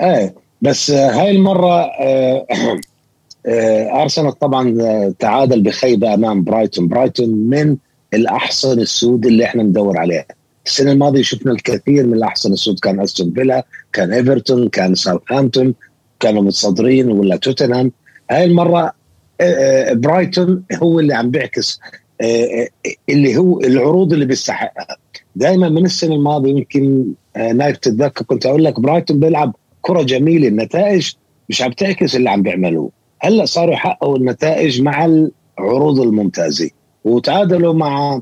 [0.00, 2.46] إيه بس آه، هاي المرة آه،
[3.46, 6.88] آه، أرسنال طبعا آه، تعادل بخيبة أمام برايتون.
[6.88, 7.76] برايتون من
[8.14, 10.24] الأحصنة السود اللي إحنا ندور عليها.
[10.66, 12.78] السنة الماضية شفنا الكثير من الأحصنة السود.
[12.80, 15.74] كان أستون فيلا كان إيفرتون كان ساوثهامبتون.
[16.22, 17.92] كانوا متصدرين ولا توتنهام.
[18.30, 18.92] هاي المرة
[19.40, 19.44] آه،
[19.90, 21.80] آه، برايتون هو اللي عم بيعكس
[22.20, 22.68] آه،
[23.08, 24.96] اللي هو العروض اللي بيستحقها.
[25.36, 27.06] دائما من السنة الماضية يمكن
[27.36, 31.12] نايف تتذكر كنت أقول لك برايتون بيلعب كرة جميلة النتائج
[31.48, 32.90] مش عم تعكس اللي عم بيعملوه.
[33.20, 36.70] هلأ صاروا يحققوا النتائج مع العروض الممتازة.
[37.04, 38.20] وتعادلوا مع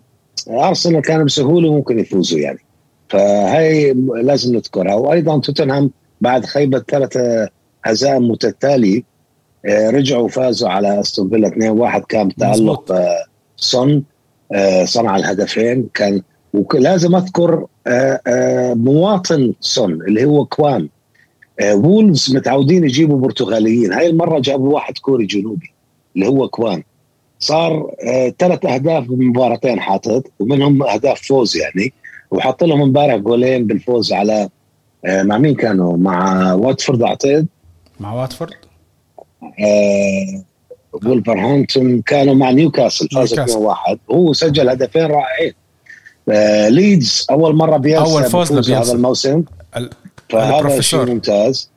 [0.48, 2.58] أرسنال كانوا بسهولة ممكن يفوزوا يعني.
[3.08, 3.92] فهي
[4.22, 4.94] لازم نذكرها.
[4.94, 5.90] وأيضا توتنهام
[6.20, 7.16] بعد خيبة ثلاث
[7.84, 9.10] هزائم متتاليه
[9.66, 12.92] آه، رجعوا فازوا على أستون فيلا 2-1 كان تالق.
[12.92, 13.24] آه،
[13.56, 14.04] سون
[14.52, 15.88] آه، صنع الهدفين.
[15.94, 16.22] كان
[16.52, 17.66] ولازم أذكر
[18.74, 20.88] مواطن سون اللي هو كوان.
[21.62, 23.92] وولفز متعودين يجيبوا برتغاليين.
[23.92, 25.72] هاي المرة جابوا واحد كوري جنوبي
[26.16, 26.82] اللي هو كوان.
[27.38, 27.94] صار
[28.38, 31.92] ثلاث أهداف بمباراتين حاطط ومنهم أهداف فوز يعني.
[32.30, 34.48] وحط لهم امبارح جولين بالفوز على
[35.06, 37.46] مع مين كانوا؟ مع واتفورد أعتقد.
[38.00, 38.54] مع واتفورد؟
[39.42, 40.42] آه،
[41.06, 43.58] وولفرهامبتون كانوا مع نيوكاسل فاز نيوكاسل.
[43.58, 45.52] 2-1 هو سجل هدفين رائعين.
[46.28, 48.70] آه، ليدز أول مرة بيلسا أول فوز.
[48.70, 49.42] هذا الموسم.
[49.76, 49.90] ال-
[50.28, 51.04] فهذا شيء.
[51.06, 51.70] ممتاز.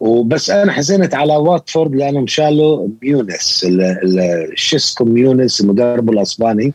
[0.00, 6.72] وبس أنا حزنت على واتفورد لأنهم شالوا مونيوز ال- ال- شيسكو مونيوز المدرب الأسباني.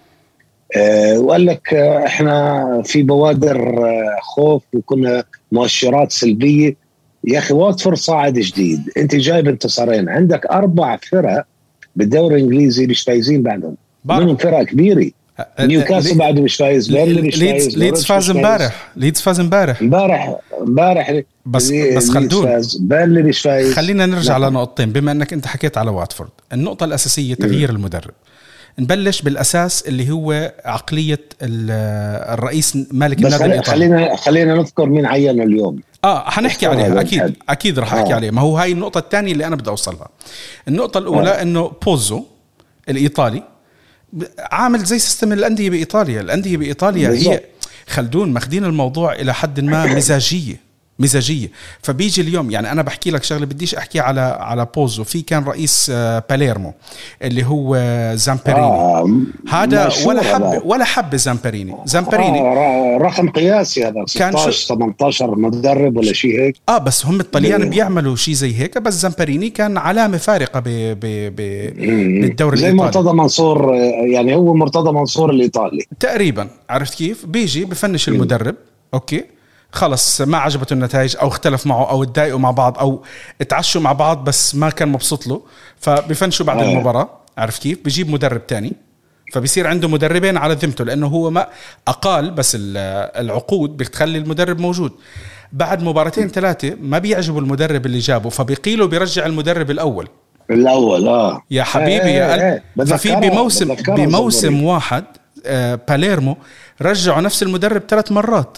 [0.78, 6.76] آه، وقال لك آه، إحنا في بوادر آه، خوف وكنا مؤشرات سلبية.
[7.24, 8.90] يا أخي واتفورد صاعد جديد.
[8.98, 10.10] أنت جايب انتصارين.
[10.10, 11.46] عندك أربع فرق
[11.96, 13.76] بالدوري الإنجليزي مش فايزين بعدهم.
[14.06, 15.12] منهم فرق كبيرة.
[15.60, 18.30] نيوكاسل بعده مش فايز بيرنلي مش ليدز فايز ليدز فاز.
[18.30, 18.92] امبارح.
[18.96, 19.82] ليدز فاز امبارح.
[19.82, 22.62] امبارح امبارح بس بس خلدون.
[22.80, 24.52] بيرنلي مش فايز خلينا نرجع نعم.
[24.52, 24.90] لنقطتين.
[24.92, 28.14] بما إنك أنت حكيت على واتفورد النقطة الأساسية تغيير المدرب.
[28.80, 31.72] نبلش بالأساس اللي هو عقلية ال-
[32.34, 37.36] الرئيس مالك بس النادي الإيطالي خلينا خلينا نذكر مين عينه اليوم آه حنحكي عليها أكيد.
[37.50, 38.16] أكيد رح أحكي آه.
[38.16, 40.08] عليها ما هو هاي النقطة الثانية اللي أنا بدي أوصلها
[40.68, 41.42] النقطة الأولى آه.
[41.42, 42.24] إنه بوتزو
[42.90, 43.44] الإيطالي
[44.14, 47.42] ب- عامل زي system الأندية بإيطاليا الأندية بإيطاليا هي بالضبط.
[47.88, 50.71] خلدون ماخذين الموضوع إلى حد ما مزاجية
[51.02, 51.48] مزاجية.
[51.82, 55.04] فبيجي اليوم يعني أنا بحكي لك شغلة بديش أحكي على على بوتزو.
[55.04, 56.74] في كان رئيس آه، باليرمو
[57.22, 57.76] اللي هو
[58.16, 58.60] زامبريني.
[58.60, 59.10] آه
[59.50, 60.52] هذا ولا هذا.
[60.60, 61.76] حب ولا حب زامبريني.
[61.86, 66.56] زامبريني آه رقم قياسي هذا كان 16 شو- 18 مدرب ولا شيء هيك.
[66.70, 70.64] آه بس هم الطليان بي- بيعملوا شيء زي هيك بس زامبريني كان علامة فارقة ب
[70.70, 71.00] ب
[71.36, 71.36] ب
[72.22, 72.84] بالدوري زي الإيطالي.
[72.88, 75.86] مرتضى منصور آه، يعني هو مرتضى منصور الإيطالي.
[76.00, 76.48] تقريبا.
[76.70, 78.56] عرفت كيف؟ بيجي بفنش المدرب.
[78.94, 79.24] أوكي.
[79.72, 83.04] خلص ما عجبته النتائج أو اختلف معه أو تضايقوا مع بعض أو
[83.42, 85.42] اتعشوا مع بعض بس ما كان مبسوط له.
[85.80, 86.64] فبفنشوا بعد آه.
[86.72, 88.74] المباراة عرفت كيف؟ بجيب مدرب تاني.
[89.34, 91.48] فبصير عنده مدربين على ذمته لأنه هو ما
[91.88, 92.78] أقال بس ال-
[93.26, 94.92] العقود بتخلي المدرب موجود.
[95.54, 100.08] بعد مباراتين ثلاثة ما بيعجبوا المدرب اللي جابه فبيقيله بيرجع المدرب الأول.
[100.50, 101.42] الأول آه.
[101.52, 104.64] يا حبيبي إيه، يا إيه، قلب بتذكرها- ففي بموسم بموسم.
[104.64, 105.04] واحد
[105.46, 106.38] آه باليرمو
[106.82, 108.58] رجعوا نفس المدرب ثلاث مرات.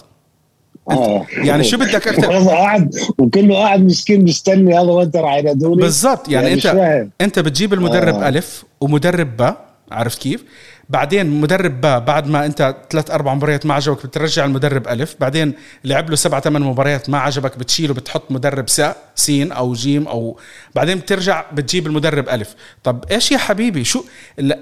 [0.90, 1.26] آه.
[1.36, 6.28] يعني شو بدك أكتر؟ هذا قاعد وكانه قاعد مسكين مستني هذا وانت راح ينادوني بالضبط
[6.28, 7.08] يعني, مش أنت.
[7.20, 8.28] أنت بتجيب المدرب آه.
[8.28, 10.44] ألف ومدرب باء عرفت كيف؟
[10.88, 15.52] بعدين مدرب باء بعد ما انت ثلاث أربع مباريات ما عجبك بترجع المدرب ألف بعدين
[15.84, 20.38] لعب له سبع ثمان مباريات ما عجبك بتشيله بتحط مدرب ساء سين أو جيم أو
[20.74, 22.54] بعدين بترجع بتجيب المدرب ألف.
[22.84, 24.04] طب إيش يا حبيبي؟ شو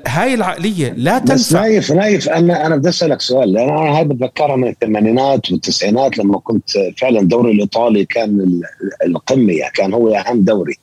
[0.06, 1.60] هاي العقلية لا بس تنفع.
[1.60, 6.38] نايف نايف أنا أنا بدي أسألك سؤال لأن أنا هاي بتذكرها من الثمانينات والتسعينات لما
[6.38, 8.62] كنت فعلا الدوري الإيطالي كان ال-
[9.06, 10.74] القمة يعني كان هو أهم دوري.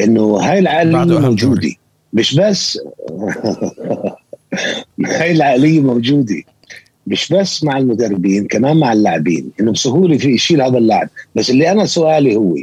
[0.00, 1.74] إنه هاي العقلية موجودة.
[2.12, 2.78] مش بس
[5.06, 6.42] هاي العقلية موجودة.
[7.06, 9.50] مش بس مع المدربين كمان مع اللاعبين.
[9.60, 11.08] إنه بسهولة في يشيل هذا اللاعب.
[11.34, 12.54] بس اللي أنا سؤالي هو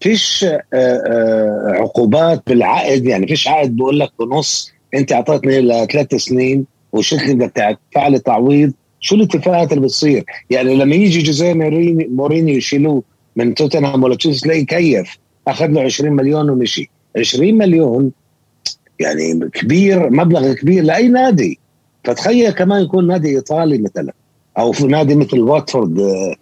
[0.00, 6.66] فيش آه، آه، عقوبات بالعقد؟ يعني فيش عقد بقول لك بنص أنت أعطيتني لثلاث سنين
[6.92, 12.08] وشلت لي بدك تدفع لي تعويض شو الاتفاقات اللي بتصير؟ يعني لما يجي جوزيه موريني
[12.10, 13.02] مورينيو يشيلوه
[13.36, 15.18] من توتنهام ولا تشيلسي تلاقيه كيف؟
[15.48, 16.90] أخذ له 20 مليون ومشي.
[17.16, 18.12] 20 مليون
[19.00, 21.58] يعني كبير مبلغ كبير لأي نادي.
[22.04, 24.12] فتخيل كمان يكون نادي إيطالي مثلا
[24.58, 26.36] أو في نادي مثل واتفورد آه،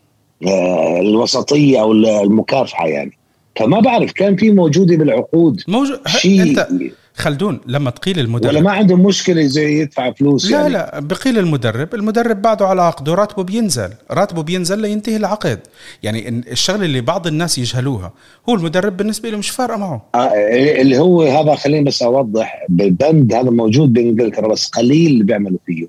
[0.47, 3.13] آه، الوسطية أو المكافحة يعني.
[3.57, 6.69] فما بعرف كان في موجودة بالعقود موجود شيء انت
[7.15, 8.51] خلدون لما تقيل المدرب.
[8.51, 10.73] ولا ما عندهم مشكلة زي يدفع فلوس لا يعني.
[10.73, 15.59] لا بقيل المدرب المدرب بعده على عقده راتبه بينزل راتبه بينزل لينتهي العقد.
[16.03, 18.13] يعني الشغلة اللي بعض الناس يجهلوها
[18.49, 20.07] هو المدرب بالنسبة له مش فارقة معه.
[20.15, 25.59] آه اللي هو هذا خليني بس أوضح بالبند هذا موجود بإنجلترا بس قليل اللي بيعملوا
[25.67, 25.87] فيه.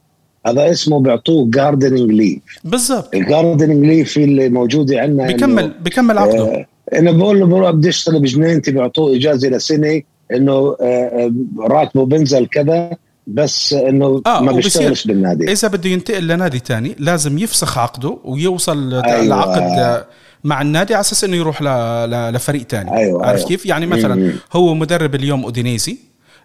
[0.48, 3.16] هذا اسمه بيعطوه gardening leave بالضبط.
[3.16, 6.44] ال gardening leave اللي موجوده عندنا بكمل بكمل عقده.
[6.44, 6.66] آه
[6.96, 10.02] إنه بقول له بروح بدي اشتغل بجنينتي بيعطوه إجازة لسنة
[10.32, 12.92] إنه آه، آه، راتبه بنزل كذا
[13.28, 18.94] بس إنه آه ما بيشتغلش بالنادي إذا بده ينتقل لنادي تاني لازم يفسخ عقده ويوصل
[18.94, 19.24] أيوة.
[19.26, 20.04] لعقد
[20.44, 21.66] مع النادي على أساس إنه يروح ل...
[22.10, 22.34] ل...
[22.34, 23.50] لفريق تاني أيوة، عارف أيوة.
[23.50, 24.34] كيف يعني مثلا مم.
[24.54, 25.98] هو مدرب اليوم أودينيزي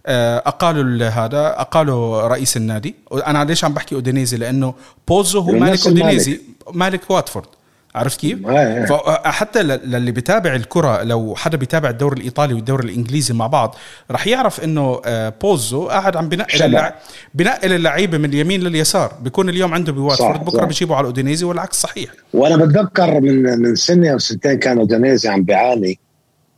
[0.07, 2.95] آه، اقالوا ال- هذا اقالوا رئيس النادي
[3.27, 4.75] أنا ليش عم بحكي أودينيزي لأنه
[5.09, 5.87] بوزو هو مالك.
[5.87, 6.41] أودينيزي
[6.73, 7.47] مالك واتفورد
[7.95, 8.85] عرفت كيف؟ آه، آه.
[8.87, 13.75] فحتى للي بيتابع الكرة لو حدا بيتابع الدوري الإيطالي والدوري الإنجليزي مع بعض
[14.11, 16.63] رح يعرف إنه آه، بوزو قاعد عم بنقل.
[16.63, 16.95] اللع...
[17.35, 20.65] بنقل اللعيبة من اليمين لليسار بيكون اليوم عنده بواتفورد بكرة صح.
[20.65, 25.43] بيجيبه على الأودينيزي والعكس صحيح وأنا بتذكر من من سنة أو سنتين كان أودينيزي عم
[25.43, 25.99] بيعاني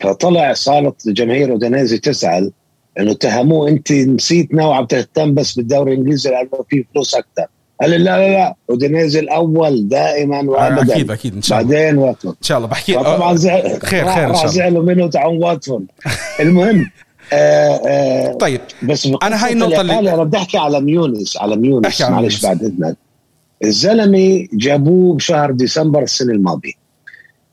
[0.00, 2.52] فطلع صارت جماهير أودينيزي تسال
[2.98, 7.46] إنه اتهموه أنت نسيتنا وعم تهتم بس بالدوري الإنجليزي لأنه في فلوس أكثر
[7.80, 10.94] قال لا لا لا اودينيزي الأول دائما وابدا.
[10.94, 11.70] أكيد أكيد إن شاء الله.
[11.74, 14.46] بعدين واتفورد إن شاء الله بحكي طبعا آه، زعل خير خير إن شاء الله.
[14.46, 15.86] زعلوا منه تاعون واتفورد
[16.40, 16.90] المهم
[17.32, 22.00] آه آه طيب بس أنا هاي النقطة اللي- أنا بدي احكي على مونيوز على مونيوز
[22.02, 22.42] معلش.
[22.46, 22.96] بعد إذنك.
[23.64, 26.72] الزلمة جابوه بشهر ديسمبر السنة الماضية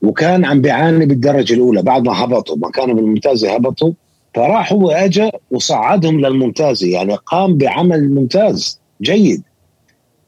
[0.02, 3.92] وكان عم بيعاني بالدرجة الأولى بعد ما هبطوا ما كانوا بالممتازه هبطوا.
[4.34, 9.42] فراح هو اجى وصعدهم للممتازه يعني قام بعمل ممتاز جيد.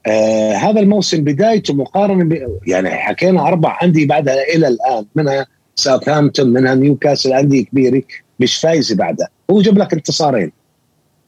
[0.07, 2.59] آه هذا الموسم بدايته مقارنة ب...
[2.67, 5.47] يعني حكينا أربع أندية بعدها إلى الآن منها
[5.77, 8.03] ساوثهامبتون منها نيوكاسل أندية كبيرة
[8.41, 9.29] مش فايزة بعدها.
[9.51, 10.53] هو جاب لك انتصارين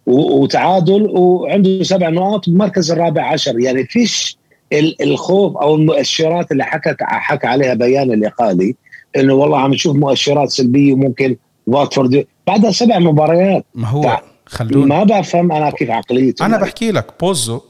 [0.07, 3.61] و- وتعادل وعنده سبع نقاط بالمركز الرابع عشر.
[3.61, 4.37] يعني فيش
[4.73, 8.75] ال- الخوف أو المؤشرات اللي حكى حكى عليها بيان الاقالي
[9.17, 12.27] إنه والله عم نشوف مؤشرات سلبية وممكن واتفورد.
[12.47, 13.65] بعدها سبع مباريات.
[13.75, 14.89] ما هو خلدون.
[14.89, 17.61] ما بفهم أنا كيف عقليته أنا بحكي لك بوتزو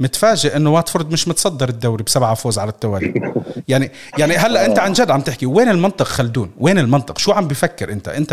[0.00, 3.32] متفاجئ إنه واتفورد مش متصدر الدوري بسبعة فوز على التوالي.
[3.68, 7.48] يعني يعني هلأ أنت عن جد عم تحكي وين المنطق خلدون؟ وين المنطق؟ شو عم
[7.48, 8.32] بفكر أنت؟ أنت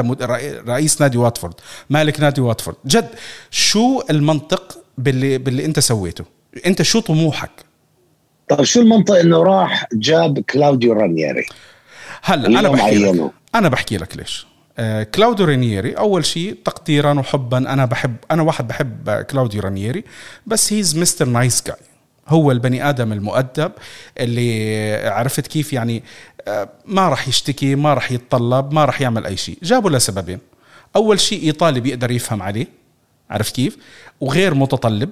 [0.67, 1.53] رئيس نادي واتفورد
[1.89, 2.77] مالك نادي واتفورد.
[2.85, 3.09] جد
[3.51, 6.25] شو المنطق باللي باللي أنت سويته؟
[6.65, 7.51] أنت شو طموحك؟
[8.49, 11.45] طيب شو المنطق إنه راح جاب كلاوديو رانييري؟
[12.23, 13.31] هلأ أنا بحكي لك.
[13.55, 14.48] أنا بحكي لك ليش.
[14.79, 15.91] آه، كلاوديو رانييري.
[15.93, 20.03] أول شيء تقديرا وحبا أنا بحب أنا واحد بحب كلاوديو رانييري
[20.47, 21.75] بس he's Mister nice guy
[22.27, 23.71] هو البني آدم المؤدب
[24.19, 26.03] اللي عرفت كيف يعني
[26.47, 29.57] آه، ما راح يشتكي ما راح يتطلب ما راح يعمل أي شيء.
[29.63, 30.39] جابوا لسببين
[30.95, 32.67] أول شيء ايطالي بيقدر يفهم عليه.
[33.29, 33.77] عرفت كيف؟
[34.21, 35.09] وغير متطلب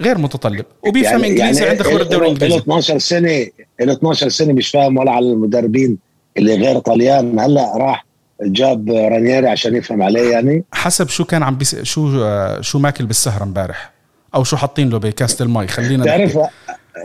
[0.00, 0.64] غير متطلب.
[0.82, 3.46] وبيفهم يعني إنجليزي عنده خبرة الدوري الانجليزي 12 سنه
[3.80, 5.98] له 12 سنة مش فاهم ولا على المدربين
[6.36, 7.38] اللي غير طليان.
[7.40, 8.09] هلأ راح
[8.42, 10.64] جاب رانييري عشان يفهم عليه يعني.
[10.72, 11.82] حسب شو كان عم بيس...
[11.82, 12.26] شو
[12.60, 13.92] شو ماكل بالسهرة امبارح
[14.34, 16.38] أو شو حاطين له بكاسه المي خلينا تعرف.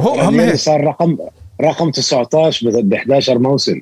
[0.01, 0.55] هو هم هيك.
[0.55, 1.17] صار رقم
[1.61, 3.79] رقم 19 ب 11 موسم.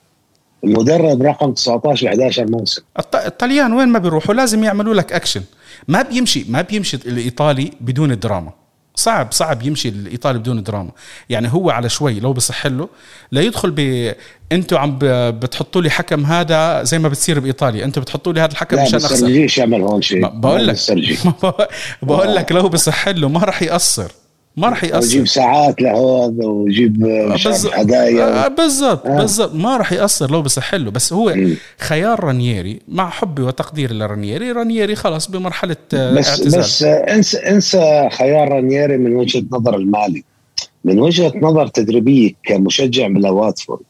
[0.64, 2.82] المدرب رقم 19 ب 11 موسم.
[2.99, 3.16] الط...
[3.16, 5.41] الطليان وين ما بيروحوا لازم يعملوا لك اكشن
[5.88, 8.51] ما بيمشي ما بيمشي الإيطالي بدون دراما
[8.96, 10.91] صعب صعب يمشي الإيطالي بدون دراما.
[11.30, 12.89] يعني هو على شوي لو بصح له
[13.32, 14.12] لا يدخل ب
[14.52, 15.00] أنتوا عم.
[15.39, 17.86] بتحطوا لي حكم هذا زي ما بتصير بإيطاليا.
[17.86, 19.14] أنتوا بتحطوا لي هذا الحكم لا مشان أخسر.
[19.14, 20.28] السرجيش يعمل هون شيء.
[20.28, 20.78] بقول لك
[22.02, 24.12] بقول لك لو بصح له ما راح يقصر
[24.58, 29.18] ما راح يقصر ويجيب ساعات عارف بالضبط هدايا آه، بالضبط آه.
[29.18, 29.56] بالضبط.
[29.56, 31.56] ما راح يأثر لو بصح له بس هو مم.
[31.80, 37.38] خيار رانييري مع حبي وتقديري لرانييري رانييري خلص بمرحلة آه، بس اعتزال بس آه، انسى
[37.38, 40.24] انسى خيار رانييري من وجهة نظر المالي.
[40.84, 43.82] من وجهة نظر تدريبية كمشجع من واتفورد.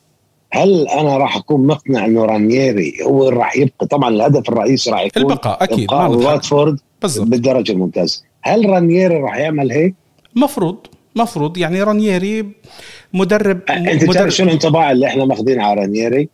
[0.51, 5.01] هل أنا راح أكون مقنع إنه رانييري هو اللي راح يبقى؟ طبعا الهدف الرئيسي راح
[5.01, 5.91] يكون البقاء أكيد.
[5.93, 7.28] واتفورد بالضبط.
[7.28, 8.22] بالدرجة الممتازة.
[8.41, 9.95] هل رانييري راح يعمل هيك؟
[10.36, 10.78] مفروض
[11.16, 12.46] مفروض يعني رانييري
[13.14, 16.30] مدرب أنت مدرب شو الانطباع اللي إحنا ماخذين على رانييري؟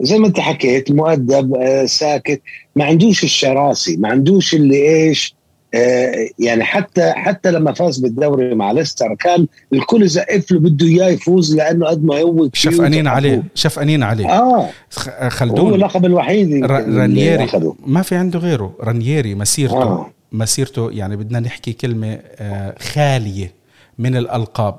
[0.00, 2.42] زي ما أنت حكيت مؤدب آه، ساكت
[2.76, 5.34] ما عندوش الشراسي ما عندوش اللي إيش
[5.74, 11.08] آه، يعني حتى حتى لما فاز بالدوري مع ليستر كان الكل زقف له بده إياه
[11.08, 13.06] يفوز لأنه قد ما هو شفقانين.
[13.06, 17.48] عليه شفقانين عليه آه خ- هو خلدون اللقب الوحيد رانييري.
[17.86, 20.10] ما في عنده غيره رانييري مسيرته آه.
[20.32, 23.52] مسيرته يعني بدنا نحكي كلمة آه، خالية
[23.98, 24.76] من الألقاب.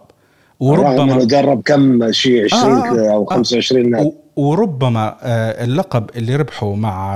[0.59, 6.75] وربما درب كم شيء 20 آه, آه، أو 25 آه وربما آه اللقب اللي ربحه
[6.75, 7.15] مع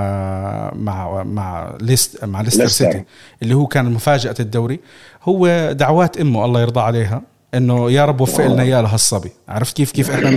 [0.74, 2.66] مع مع ليست مع ليستر.
[2.66, 3.04] سيتي
[3.42, 4.80] اللي هو كان مفاجأة الدوري
[5.22, 7.22] هو دعوات أمه الله يرضى عليها.
[7.54, 9.30] إنه يا رب وفق لنا إياه لهالصبي.
[9.48, 10.28] عرفت كيف كيف إحنا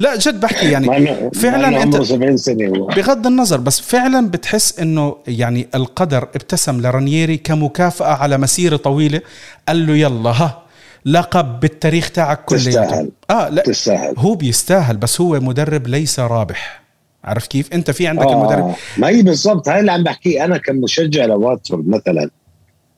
[0.00, 5.68] لا جد بحكي يعني فعلا أنت 70 سنة بغض النظر بس فعلا بتحس إنه يعني
[5.74, 9.20] القدر ابتسم لرانييري كمكافأة على مسيرة طويلة.
[9.68, 10.62] قال له يلا ها
[11.06, 13.10] لقب بالتاريخ تاعك كله تستاهل.
[13.30, 14.14] آه لا تستاهل.
[14.18, 16.80] هو بيستاهل بس هو مدرب ليس رابح.
[17.24, 18.32] عرف كيف؟ أنت في عندك آه.
[18.32, 22.30] المدرب؟ ما هي بالضبط هاي اللي عم بحكيه أنا كمشجع لواتفورد مثلا.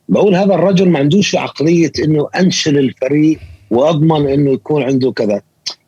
[0.09, 3.39] بقول هذا الرجل ما عندوش عقلية إنه أنشل الفريق
[3.71, 5.41] وأضمن إنه يكون عنده كذا.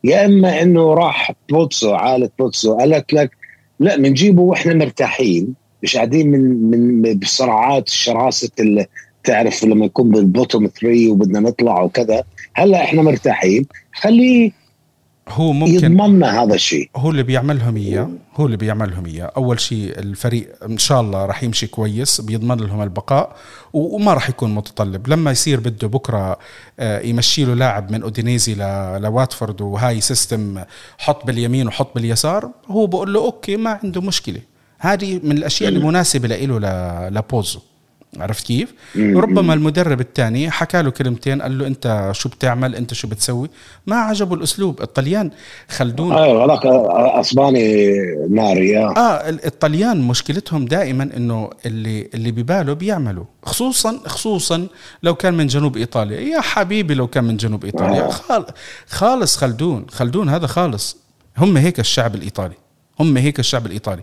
[0.03, 3.31] يا إما إنه راح بوتزو عائلة بوتزو قالت لك
[3.79, 5.53] لا بنجيبه وإحنا مرتاحين
[5.83, 8.85] مش قاعدين من من بصراعات شراسة
[9.23, 12.23] تعرف لما يكون بال bottom 3 وبدنا نطلع وكذا.
[12.53, 13.65] هلأ إحنا مرتاحين.
[13.93, 14.51] خليه
[15.29, 16.89] هو ممكن يضمننا هذا الشيء.
[16.95, 19.31] هو اللي بيعملهم إياه هو اللي بيعملهم إياه.
[19.37, 23.35] أول شيء الفريق إن شاء الله راح يمشي كويس بيضمن لهم البقاء
[23.73, 25.07] وما راح يكون متطلب.
[25.07, 26.37] لما يصير بده بكرة
[26.79, 28.55] آه، يمشي له لاعب من أودينيزي
[28.99, 30.63] لواتفورد وهاي system
[30.97, 34.41] حط باليمين وحط باليسار هو بقول له okay ما عنده مشكلة.
[34.79, 37.59] هذه من الأشياء المناسبه له لبوتزو.
[38.21, 43.07] عرفت كيف؟ ربما المدرب الثاني حكى له كلمتين قال له أنت شو بتعمل؟ أنت شو
[43.07, 43.49] بتسوي؟
[43.87, 44.81] ما عجبه الأسلوب.
[44.81, 45.31] الطليان
[45.69, 46.13] خلدون.
[46.13, 46.65] أيوه هذاك
[47.19, 47.91] أسباني
[48.29, 53.25] ناري آه, آه الطليان مشكلتهم دائما إنه اللي اللي بباله بيعملوا.
[53.43, 54.67] خصوصا خصوصا
[55.03, 56.19] لو كان من جنوب إيطاليا.
[56.19, 58.09] يا حبيبي لو كان من جنوب إيطاليا.
[58.31, 58.45] آه.
[58.87, 59.85] خالص خلدون.
[59.89, 60.97] خلدون هذا خالص.
[61.37, 62.55] هم هيك الشعب الإيطالي.
[62.99, 64.01] هم هيك الشعب الإيطالي.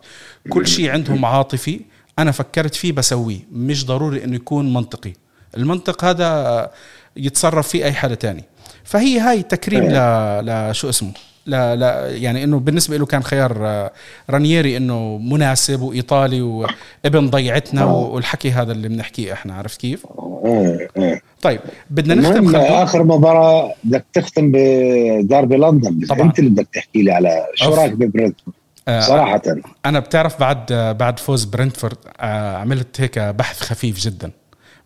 [0.48, 1.80] كل شيء عندهم عاطفي.
[2.18, 5.12] أنا فكرت فيه بسويه مش ضروري إنه يكون منطقي
[5.56, 6.70] المنطق هذا
[7.16, 8.44] يتصرف فيه أي حدا تاني
[8.84, 10.70] فهي هاي تكريم ل...
[10.70, 11.12] لشو اسمه
[11.46, 13.92] لا لا يعني إنه بالنسبة له كان خيار آه،
[14.30, 17.94] رانييري إنه مناسب وإيطالي وابن ضيعتنا آه.
[17.94, 21.60] والحكي هذا اللي بنحكيه إحنا عرفت كيف؟ آه، طيب
[21.90, 27.46] بدنا نختم آخر مباراة بدك تختم بداربي لندن طبعا أنت اللي بدك تحكي لي على
[27.54, 28.56] شو رأيك ببرنتفورد؟
[28.88, 29.42] آه، صراحة
[29.86, 34.30] أنا بتعرف بعد بعد فوز برنتفورد آه، عملت هيك بحث خفيف جدا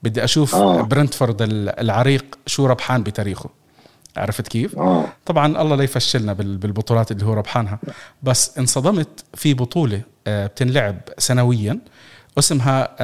[0.02, 0.82] بدي أشوف آه.
[0.82, 1.36] برنتفورد
[1.78, 3.50] العريق شو ربحان بتاريخه
[4.16, 5.04] عرفت كيف؟ آه.
[5.26, 7.78] طبعا الله لا يفشلنا بالبطولات اللي هو ربحانها
[8.22, 11.78] بس انصدمت في بطولة بتنلعب سنويا
[12.38, 12.96] اسمها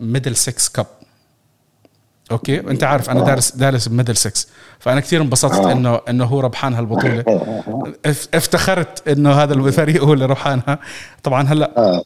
[0.00, 0.86] Middlesex Cup
[2.30, 4.46] okay؟ أنت عارف أنا دارس دارس ب Middlesex
[4.78, 5.72] فأنا كثير انبسطت آه.
[5.72, 7.24] انه إنه هو ربحان هالبطولة.
[8.34, 10.78] افتخرت إنه هذا الفريق هو اللي ربحانها.
[11.22, 12.02] طبعا هلأ آه.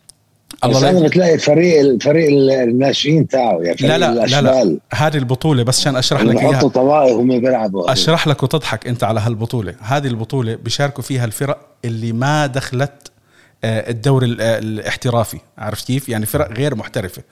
[0.65, 2.29] الله لا بتلاقي فريق الفريق
[2.63, 4.79] الناشئين تاعه يعني لا لا لا لا.
[4.95, 6.69] هذه البطولة بس عشان أشرح لك إياها.
[6.69, 7.93] طوائف هم بيلعبوا.
[7.93, 9.75] أشرح لك وتضحك أنت على هالبطولة.
[9.81, 13.18] هذه البطولة بيشاركوا فيها الفرق اللي ما دخلت آه،
[13.65, 15.39] الدوري الاحترافي.
[15.59, 17.23] عرفت كيف؟ يعني فرق غير محترفة.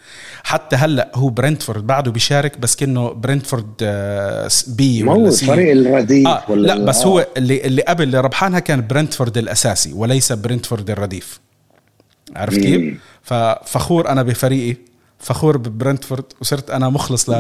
[0.43, 5.45] حتى هلأ هو برنتفورد بعده بيشارك بس كأنه برنتفورد آه، B ولا C.
[5.45, 7.07] الفريق الرديف آه ولا لا بس آه.
[7.07, 11.41] هو اللي اللي قبل اللي ربحانها كان برنتفورد الأساسي وليس برنتفورد الرديف.
[12.37, 14.77] عرفت كيف؟ ففخور أنا بفريقي.
[15.19, 17.35] فخور ببرنتفورد وصرت أنا مخلص ل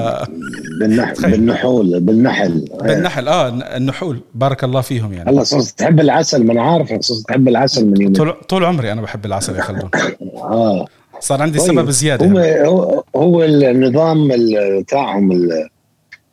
[0.80, 2.68] بالنحل بالنحول بالنحل.
[2.80, 4.20] بالنحل آه النحول.
[4.34, 5.30] بارك الله فيهم يعني.
[5.30, 8.12] هلا صرت تحب العسل أنا عارفك صرت تحب العسل من يومين.
[8.12, 9.90] طول, طول عمري أنا بحب العسل يا خلدون.
[10.34, 10.86] آه.
[11.20, 11.66] صار عندي طيب.
[11.68, 12.68] سبب زيادة هو يعني.
[12.68, 14.32] هو, هو النظام
[14.88, 15.32] تاعهم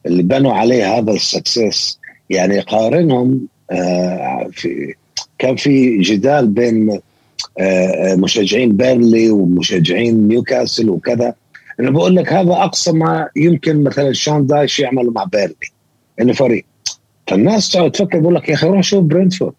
[0.06, 4.96] اللي بنوا عليه هذا السكسس يعني قارنهم آه في
[5.40, 7.00] كان في جدال بين
[8.18, 11.34] مشجعين بيرنلي ومشجعين نيوكاسل وكذا.
[11.80, 15.56] أنا بقول لك هذا أقصى ما يمكن مثلا شون دايش يعمله مع بيرنلي.
[16.22, 16.66] إنه فريق.
[17.28, 19.54] فالناس تقعد تفكر بقول لك يا أخي روح شوف برنتفورد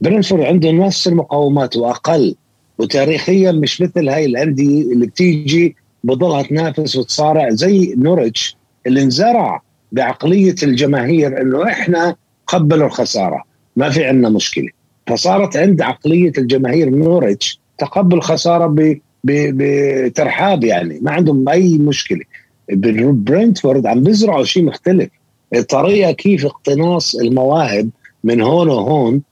[0.00, 2.34] برنتفورد عنده نفس المقومات وأقل
[2.78, 8.56] وتاريخيا مش مثل هاي الأندية اللي بتيجي بضلها تنافس وتصارع زي نورتش
[8.86, 9.62] اللي انزرع
[9.92, 12.16] بعقلية الجماهير إنه إحنا
[12.46, 13.44] قبلوا الخسارة.
[13.76, 14.68] ما في عندنا مشكلة.
[15.06, 22.24] فصارت عند عقلية الجماهير نورتش تقبل خسارة بترحاب يعني ما عندهم أي مشكلة.
[22.72, 25.08] برنتفورد عم بيزرعوا شيء مختلف.
[25.54, 27.90] الطريقة كيف اقتناص المواهب
[28.24, 29.22] من هون وهون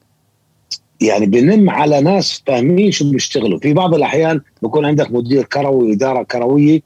[1.01, 3.59] يعني بنم على ناس فاهمين شو بيشتغلوا.
[3.59, 6.81] في بعض الأحيان بكون عندك مدير كروي إدارة كروية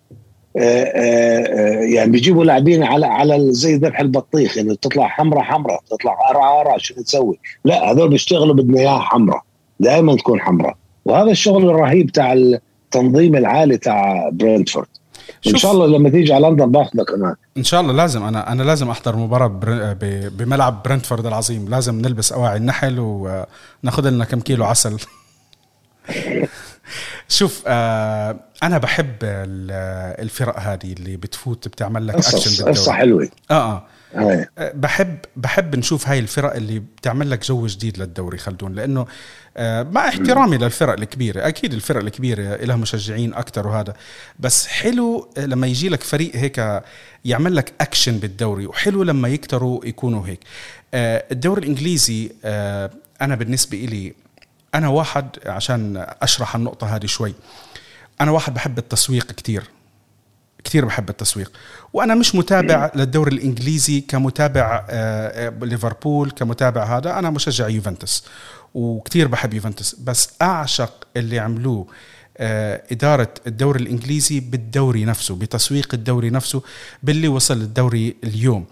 [0.55, 6.79] يعني بيجيبوا لاعبين على على زي ذبح البطيخ يعني تطلع حمراء حمراء تطلع قرعه قرعه
[6.79, 7.39] شو تسوي.
[7.65, 9.43] لا هذول بيشتغلوا بدنا اياها حمراء
[9.81, 10.77] دائما تكون حمراء.
[11.05, 14.87] وهذا الشغل الرهيب تاع التنظيم العالي تاع برنتفورد
[15.47, 18.23] إن شاء الله لما تيجي على لندن باخذك أنا إن شاء الله لازم.
[18.23, 19.93] أنا أنا لازم أحضر مباراة بر...
[20.01, 20.29] ب...
[20.37, 21.69] بملعب برنتفورد العظيم.
[21.69, 24.97] لازم نلبس أواعي النحل وناخذ لنا كم كيلو عسل.
[27.29, 33.29] شوف آه أنا بحب الفرق هذه اللي بتفوت بتعمل لك اكشن بالدوري قصة حلوة.
[33.51, 34.49] آه آه.
[34.59, 38.75] بحب بحب نشوف هاي الفرق اللي بتعمل لك جو جديد للدوري خلدون.
[38.75, 39.07] لأنه
[39.57, 43.95] آه، مع احترامي للفرق الكبيرة أكيد الفرق الكبيرة لها مشجعين أكثر وهذا.
[44.39, 46.83] بس حلو لما يجي لك فريق هيك
[47.25, 50.41] يعمل لك اكشن بالدوري وحلو لما يكتروا يكونوا هيك.
[50.95, 54.15] آه، الدوري الإنجليزي آه، أنا بالنسبة إلي
[54.79, 57.35] أنا واحد عشان أشرح النقطة هذه شوي
[58.21, 59.65] أنا واحد بحب التسويق كتير
[60.65, 61.53] كثير بحب التسويق
[61.93, 68.25] وأنا مش متابع للدوري الإنجليزي كمتابع آه، آه، ليفربول كمتابع هذا أنا مشجع يوفنتوس
[68.75, 71.87] وكثير بحب يوفنتوس بس أعشق اللي عملوه
[72.37, 76.63] آه، إدارة الدوري الإنجليزي بالدوري نفسه بتسويق الدوري نفسه
[77.03, 78.67] باللي وصل الدوري اليوم.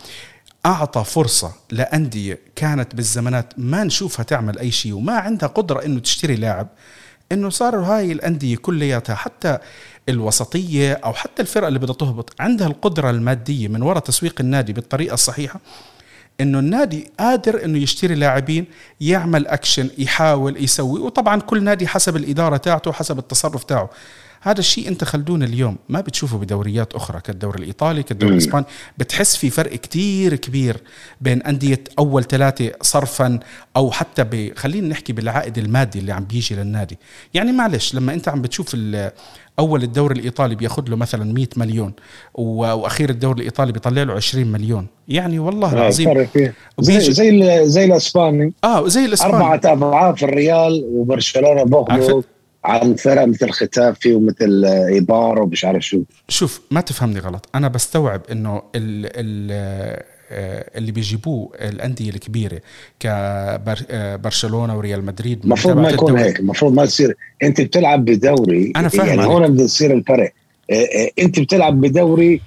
[0.67, 6.37] أعطى فرصة لأندية كانت بالزمانات ما نشوفها تعمل أي شيء وما عندها قدرة إنه تشتري
[6.37, 6.69] لاعب
[7.33, 9.59] إنه صاروا هاي الأندية كلياتها حتى
[10.09, 15.15] الوسطية أو حتى الفرقه اللي بدها تهبط عندها القدرة المادية من وراء تسويق النادي بالطريقة
[15.15, 15.61] الصحيحة
[16.41, 18.67] إنه النادي قادر إنه يشتري لاعبين
[19.01, 23.91] يعمل اكشن يحاول يسوي وطبعا كل نادي حسب الإدارة تاعته حسب التصرف تاعه.
[24.47, 25.77] هذا الشيء انت خلدون اليوم.
[25.89, 28.65] ما بتشوفه بدوريات أخرى كالدوري الإيطالي كالدوري الإسباني.
[28.99, 30.77] بتحس في فرق كتير كبير
[31.21, 33.39] بين أندية أول ثلاثة صرفا
[33.77, 34.53] أو حتى ب...
[34.57, 36.99] خلينا نحكي بالعائد المادي اللي عم بيجي للنادي.
[37.35, 38.77] يعني معلش لما انت عم بتشوف
[39.59, 41.93] أول الدوري الإيطالي بياخذ له مثلا 100 مليون
[42.35, 44.87] وأخير الدوري الإيطالي بيطلع له 20 مليون.
[45.09, 46.27] يعني والله العظيم
[46.81, 48.53] زي زي زي الإسباني.
[48.65, 49.35] آه زي الإسباني.
[49.35, 52.23] أربعة أضعاف الريال وبرشلونة باخذوا
[52.67, 56.03] عن فرق مثل ختافي ومثل إيبار ومش عارف شو.
[56.29, 57.49] شوف ما تفهمني غلط.
[57.55, 59.51] أنا بستوعب إنه ال ال
[60.31, 62.61] آه، اللي بيجيبوه الأندية الكبيرة
[63.01, 66.41] كبرشلونه وريال مدريد المفروض ما يكون هيك.
[66.41, 67.17] المفروض ما تصير.
[67.43, 70.33] أنت بتلعب بدوري أنا فاهم يعني هون بده يصير الفرق.
[70.71, 72.41] آه، آه، أنت بتلعب بدوري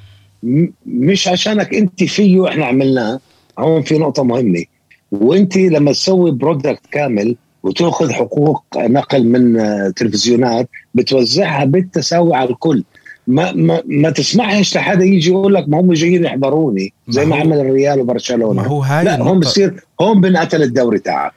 [0.85, 3.19] مش عشانك أنت فيه إحنا عملناه.
[3.59, 4.63] هون في نقطة مهمة.
[5.11, 9.59] وأنت لما تسوي برودكت كامل وتأخذ حقوق نقل من
[9.93, 12.83] تلفزيونات بتوزعها بالتساوي على الكل.
[13.27, 17.41] ما ما ما تسمعش لحدا يجي يقول لك ما هم جايين يحضروني زي ما, ما
[17.41, 18.61] عمل الريال وبرشلونة.
[18.61, 21.33] ما هو هاي لا هون بصير هون بنقتل الدوري تاعك.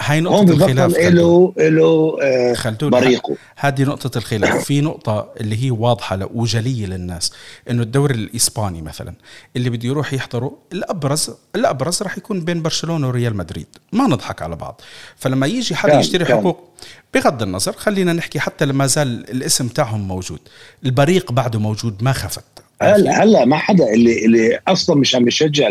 [0.00, 4.64] هاي نقطة الخلاف له له آه بريقه هذه نقطة الخلاف.
[4.64, 7.32] في نقطة اللي هي واضحة وجلية للناس
[7.70, 9.14] إنه الدوري الإسباني مثلا
[9.56, 13.66] اللي بده يروح يحضره الأبرز الأبرز راح يكون بين برشلونة وريال مدريد.
[13.92, 14.80] ما نضحك على بعض.
[15.16, 16.38] فلما يجي حدا يشتري كان.
[16.38, 16.68] حقوق
[17.14, 20.40] بغض النظر خلينا نحكي حتى لما زال الاسم تاعهم موجود.
[20.84, 22.44] البريق بعده موجود ما خفت.
[22.82, 25.70] هلا هلا ما حدا اللي اللي أصلا مش عم يشجع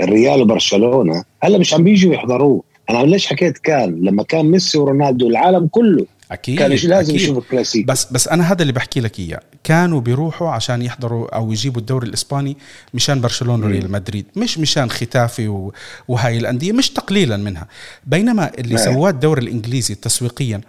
[0.00, 2.62] الريال وبرشلونة هلا مش عم بيجوا يحضروه.
[2.90, 7.14] أنا ليش حكيت كان؟ لما كان ميسي ورونالدو العالم كله أكيد كان لازم أكيد.
[7.14, 7.92] يشوف الكلاسيكو.
[7.92, 9.40] بس بس أنا هذا اللي بحكي لك إياه.
[9.64, 12.56] كانوا بيروحوا عشان يحضروا أو يجيبوا الدوري الإسباني
[12.94, 15.70] مشان برشلونة وريال مدريد مش مشان ختافي
[16.08, 17.68] وهاي الأندية مش تقليلا منها.
[18.06, 20.60] بينما اللي سواه الدوري الإنجليزي تسويقيا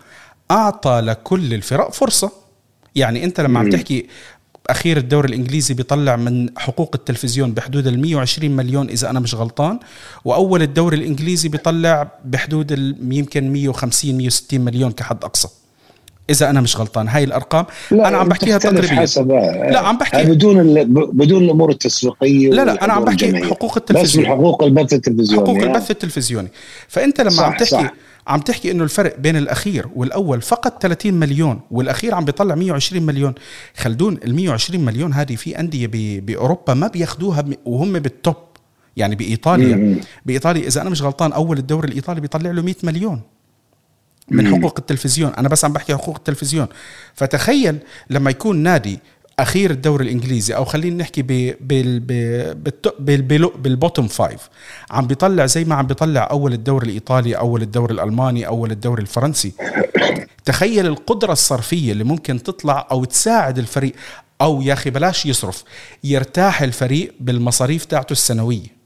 [0.51, 2.31] أعطى لكل الفرق فرصة.
[2.95, 4.05] يعني أنت لما عم تحكي
[4.69, 9.79] أخير الدوري الإنجليزي بيطلع من حقوق التلفزيون بحدود ال 120 مليون إذا أنا مش غلطان.
[10.25, 12.71] وأول الدوري الإنجليزي بيطلع بحدود
[13.11, 15.47] يمكن 150 160 مليون كحد أقصى.
[16.29, 17.07] إذا أنا مش غلطان.
[17.07, 19.05] هاي الأرقام أنا عم بحكيها تقريبا.
[19.71, 24.25] لا عم بحكي بدون بدون الأمور التسويقية لا لا أنا عم بحكي حقوق التلفزيون.
[24.25, 26.47] بس حقوق البث التلفزيوني حقوق البث التلفزيوني.
[26.87, 27.93] فأنت لما صح عم تحكي صح.
[28.27, 33.33] عم تحكي إنه الفرق بين الأخير والأول فقط 30 مليون والأخير عم بيطلع 120 مليون.
[33.77, 38.35] خلدون ال 120 مليون هذه في أندية بأوروبا ما بياخذوها وهم بالتوب.
[38.97, 40.01] يعني بإيطاليا.
[40.25, 43.21] بإيطاليا إذا أنا مش غلطان أول الدوري الإيطالي بيطلع له 100 مليون.
[44.31, 45.33] من حقوق التلفزيون.
[45.33, 46.67] أنا بس عم بحكي حقوق التلفزيون.
[47.13, 47.77] فتخيل
[48.09, 48.99] لما يكون نادي
[49.39, 51.21] أخير الدوري الإنجليزي أو خلينا نحكي
[53.59, 54.49] بال bottom five
[54.91, 59.53] عم بيطلع زي ما عم بيطلع أول الدوري الإيطالي أول الدوري الألماني أول الدوري الفرنسي.
[60.45, 63.93] تخيل القدرة الصرفية اللي ممكن تطلع أو تساعد الفريق
[64.41, 65.63] أو يا أخي بلاش يصرف
[66.03, 68.77] يرتاح الفريق بالمصاريف تاعته السنوية.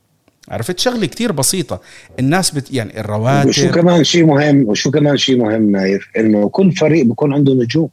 [0.49, 1.81] عرفت؟ شغلة كتير بسيطة.
[2.19, 3.49] الناس بت يعني الرواتب.
[3.49, 7.89] وشو كمان شيء مهم وشو كمان شيء مهم نايف؟ إنه كل فريق بيكون عنده نجوم.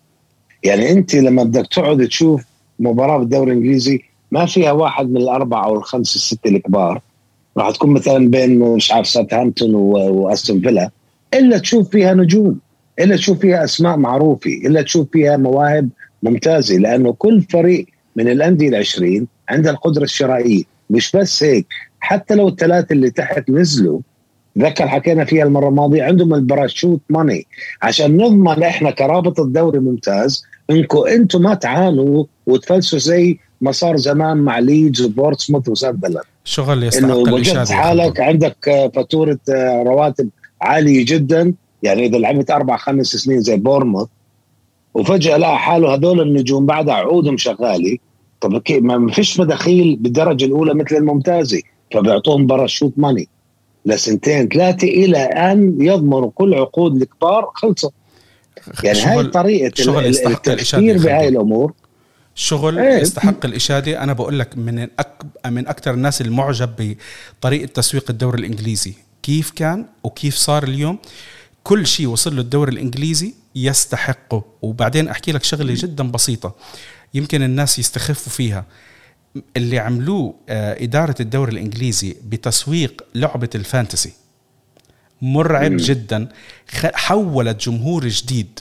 [0.64, 2.44] يعني انت لما بدك تقعد تشوف
[2.78, 4.00] مباراة بالدوري الإنجليزي
[4.30, 7.00] ما فيها واحد من الأربعة أو الخمسة الستة الكبار.
[7.56, 10.90] راح تكون مثلا بين مش عارف ساوثهامبتون واستون فيلا
[11.34, 12.58] إلا تشوف فيها نجوم
[12.98, 15.88] إلا تشوف فيها أسماء معروفة إلا تشوف فيها مواهب
[16.22, 17.86] ممتازة لأنه كل فريق
[18.16, 20.62] من الأندية العشرين عنده القدرة الشرائية.
[20.90, 21.66] مش بس هيك
[22.00, 24.00] حتى لو الثلاثة اللي تحت نزلوا
[24.58, 27.46] ذكر حكينا فيها المرة الماضية عندهم ال parachute money.
[27.82, 34.36] عشان نضمن إحنا كرابطة الدوري ممتاز انكم أنتم ما تعانوا وتفلسوا زي ما صار زمان
[34.36, 37.74] مع ليدز وبورتسموث وساندرلاند شغل يستحق الإشادة.
[37.74, 39.38] حالك عندك فاتورة
[39.82, 40.28] رواتب
[40.62, 41.54] عالية جدا.
[41.82, 44.08] يعني إذا لعبت أربع خمس سنين زي بورنموث
[44.94, 47.96] وفجأة لقى حاله هذول النجوم بعد عقودهم شغالة.
[48.40, 51.62] طب ما فيش مداخيل بالدرجة الأولى مثل الممتازة.
[51.94, 53.28] فبيعطوهم باراشوت ماني.
[53.88, 57.92] لسنتين ثلاثة إلى أن يضمنوا كل عقود الكبار خلصت
[58.84, 61.72] يعني هاي طريقة شغل التفكير بهاي الأمور.
[62.34, 62.98] شغل إيه.
[62.98, 64.02] يستحق الإشادة.
[64.02, 65.22] أنا بقول لك من أك...
[65.46, 66.96] من أكثر الناس المعجب
[67.40, 68.94] بطريقة تسويق الدوري الإنجليزي.
[69.22, 70.98] كيف كان وكيف صار اليوم؟
[71.64, 74.44] كل شيء وصل له الدوري الإنجليزي يستحقه.
[74.62, 76.54] وبعدين أحكي لك شغلة جدا بسيطة.
[77.14, 78.64] يمكن الناس يستخفوا فيها.
[79.56, 84.12] اللي عملوه إدارة الدوري الإنجليزي بتسويق لعبة الفانتسي.
[85.22, 86.28] مرعب جدا.
[86.94, 88.60] حولت جمهور جديد.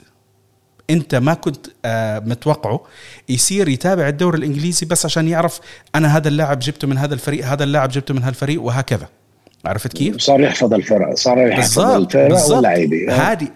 [0.90, 1.68] أنت ما كنت
[2.30, 2.86] متوقعه.
[3.30, 5.60] يصير يتابع الدوري الإنجليزي بس عشان يعرف
[5.96, 9.10] أنا هذا اللاعب جبته من هذا الفريق هذا اللاعب جبته من هالفريق وهكذا.
[9.66, 13.48] عرفت كيف؟ صار يحفظ الفرق صار يحفظ الفرق واللعيبه هذه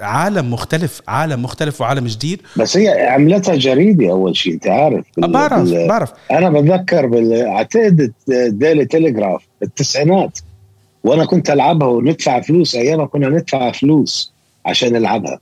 [0.00, 2.40] عالم مختلف عالم مختلف وعالم جديد.
[2.56, 5.04] بس هي عملتها جريدة أول شيء أنت عارف.
[5.16, 5.88] بعرف بال...
[5.88, 6.12] بعرف.
[6.30, 7.46] أنا بتذكر بال...
[7.46, 10.38] اعتقد ديلي تلغراف التسعينات
[11.04, 14.32] وأنا كنت ألعبها وندفع فلوس أيامها كنا ندفع فلوس
[14.66, 15.38] عشان نلعبها.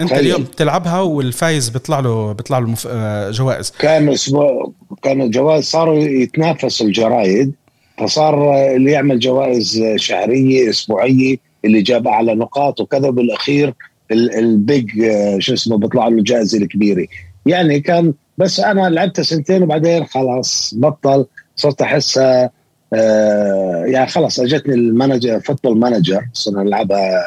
[0.00, 0.20] أنت خلي.
[0.20, 2.88] اليوم تلعبها والفايز بيطلع له بيطلع له مف...
[3.30, 3.72] جوائز.
[3.78, 4.72] كان أسبوع
[5.02, 7.52] كان الجوائز صاروا يتنافسوا الجرايد.
[8.00, 13.74] فصار اللي يعمل جوائز شهرية أسبوعية اللي جاب أعلى نقاط وكذا بالأخير
[14.12, 14.90] ال big
[15.38, 17.06] شو اسمه بيطلع له الجائزة الكبيرة.
[17.46, 21.26] يعني كان بس أنا لعبت سنتين وبعدين خلاص بطل
[21.56, 22.50] صرت احسها
[22.94, 27.22] آه يعني خلاص أجتني ال manager Football Manager صرنا نلعبها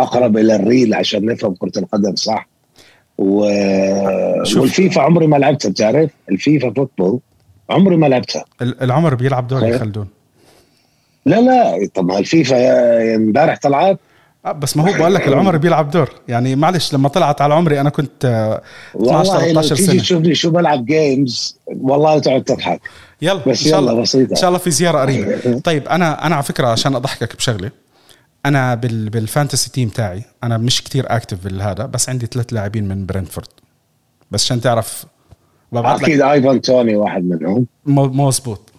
[0.00, 2.48] أقرب إلى ال real عشان نفهم كرة القدم صح؟
[3.18, 3.40] و...
[4.56, 7.20] والفيفا عمري ما لعبتها بتعرف؟ الفيفا football
[7.70, 8.44] عمري ما لعبتها.
[8.62, 10.08] العمر بيلعب دور يا خلدون.
[11.26, 12.56] لا لا طب الفيفا
[13.14, 13.98] امبارح طلعت.
[14.56, 16.10] بس ما هو بقول لك العمر بيلعب دور.
[16.28, 18.24] يعني معلش لما طلعت على عمري أنا كنت
[18.96, 22.80] 12 13 سنه تيجي تشوفني شو بلعب games والله تقعد تضحك
[23.22, 24.30] يلا بس شاء الله بسيطة.
[24.30, 25.58] إن شاء الله في زيارة قريبة.
[25.64, 27.70] طيب أنا أنا على فكرة عشان أضحكك بشغلة
[28.46, 32.88] أنا بال بال fantasy team تاعي أنا مش كتير active بالهذا بس عندي ثلاث لاعبين
[32.88, 33.48] من برنتفورد
[34.30, 35.04] بس عشان تعرف
[35.74, 37.66] أكيد ايفان توني واحد منهم.
[37.86, 38.72] مظبوط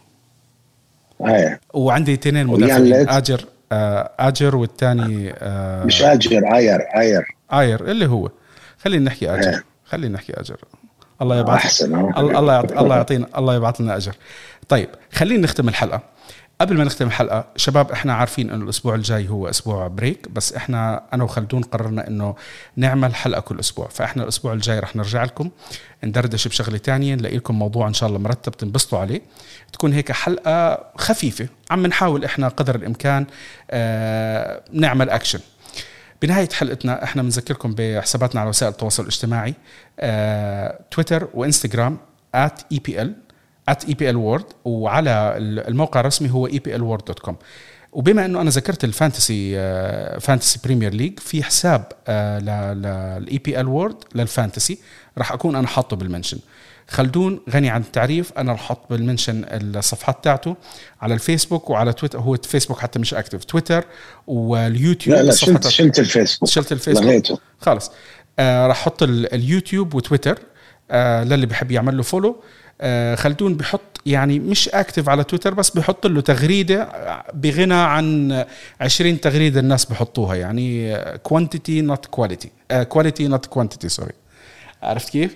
[1.25, 1.59] إيه.
[1.73, 3.09] وعندي اثنين مدافعين.
[3.09, 7.35] آجر آه آجر والثاني آه مش آجر آير آير.
[7.53, 8.29] آير اللي هو.
[8.77, 9.49] خلينا نحكي آجر.
[9.49, 9.63] إيه.
[9.85, 10.57] خلينا نحكي آجر.
[11.21, 14.13] الله يبعث أحسن الله يعطينا الله يبعث لنا آجر.
[14.69, 16.01] طيب خلينا نختم الحلقة.
[16.61, 21.03] قبل ما نختم الحلقة شباب إحنا عارفين إنه الأسبوع الجاي هو أسبوع break بس إحنا
[21.13, 22.35] أنا وخلدون قررنا إنه
[22.75, 23.87] نعمل حلقة كل أسبوع.
[23.87, 25.49] فإحنا الأسبوع الجاي رح نرجع لكم
[26.03, 29.21] ندردش بشغلة تانية نلاقي لكم موضوع إن شاء الله مرتب تنبسطوا عليه.
[29.73, 33.25] تكون هيك حلقة خفيفة عم نحاول إحنا قدر الإمكان
[33.71, 35.39] آه نعمل اكشن
[36.21, 39.53] بنهاية حلقتنا إحنا بنذكركم بحساباتنا على وسائل التواصل الاجتماعي
[39.99, 41.97] آه تويتر وإنستغرام
[42.37, 43.07] at EPL
[43.69, 47.33] at EPL World وعلى الموقع الرسمي هو eplworld.com
[47.91, 49.55] وبما إنه أنا ذكرت ال Fantasy
[50.19, 51.85] Fantasy Premier League في حساب
[52.41, 54.77] لل EPL World لل Fantasy
[55.17, 56.39] راح أكون أنا حاطه بال mention.
[56.87, 60.55] خلدون غني عن التعريف أنا راح أحط بال mention الصفحات تاعته
[61.01, 63.83] على الفيسبوك وعلى تويتر هو فيسبوك حتى مش active تويتر
[64.27, 66.49] واليوتيوب لا لا شلت, شلت الفيسبوك.
[66.49, 67.39] شلت الفيسبوك؟ لغيته.
[67.61, 67.91] خلص
[68.39, 70.39] آه راح أحط اليوتيوب وتويتر
[70.91, 72.33] آه للي بحب يعمل له follow آه
[73.15, 76.89] خلدون بحط يعني مش active على تويتر بس بحط له تغريدة
[77.33, 78.45] بغنى عن
[78.81, 82.49] 20 تغريدة الناس بحطوها يعني quantity not quality
[82.89, 84.13] quality not quantity sorry
[84.83, 85.35] عرفت كيف؟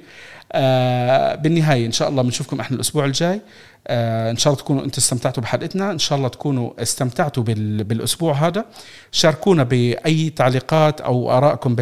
[0.52, 3.42] آه بالنهاية إن شاء الله بنشوفكم إحنا الأسبوع الجاي.
[3.88, 8.34] آه إن شاء الله تكونوا أنتم استمتعتوا بحلقتنا إن شاء الله تكونوا استمتعتوا بال بالأسبوع
[8.34, 8.66] هذا.
[9.12, 11.76] شاركونا بأي تعليقات أو آرائكم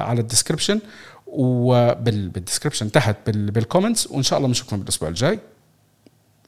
[0.00, 0.80] على ال description
[1.32, 5.38] وبال description تحت بال comments وإن شاء الله بنشوفكم بالأسبوع الجاي.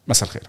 [0.08, 0.42] مساء الخير.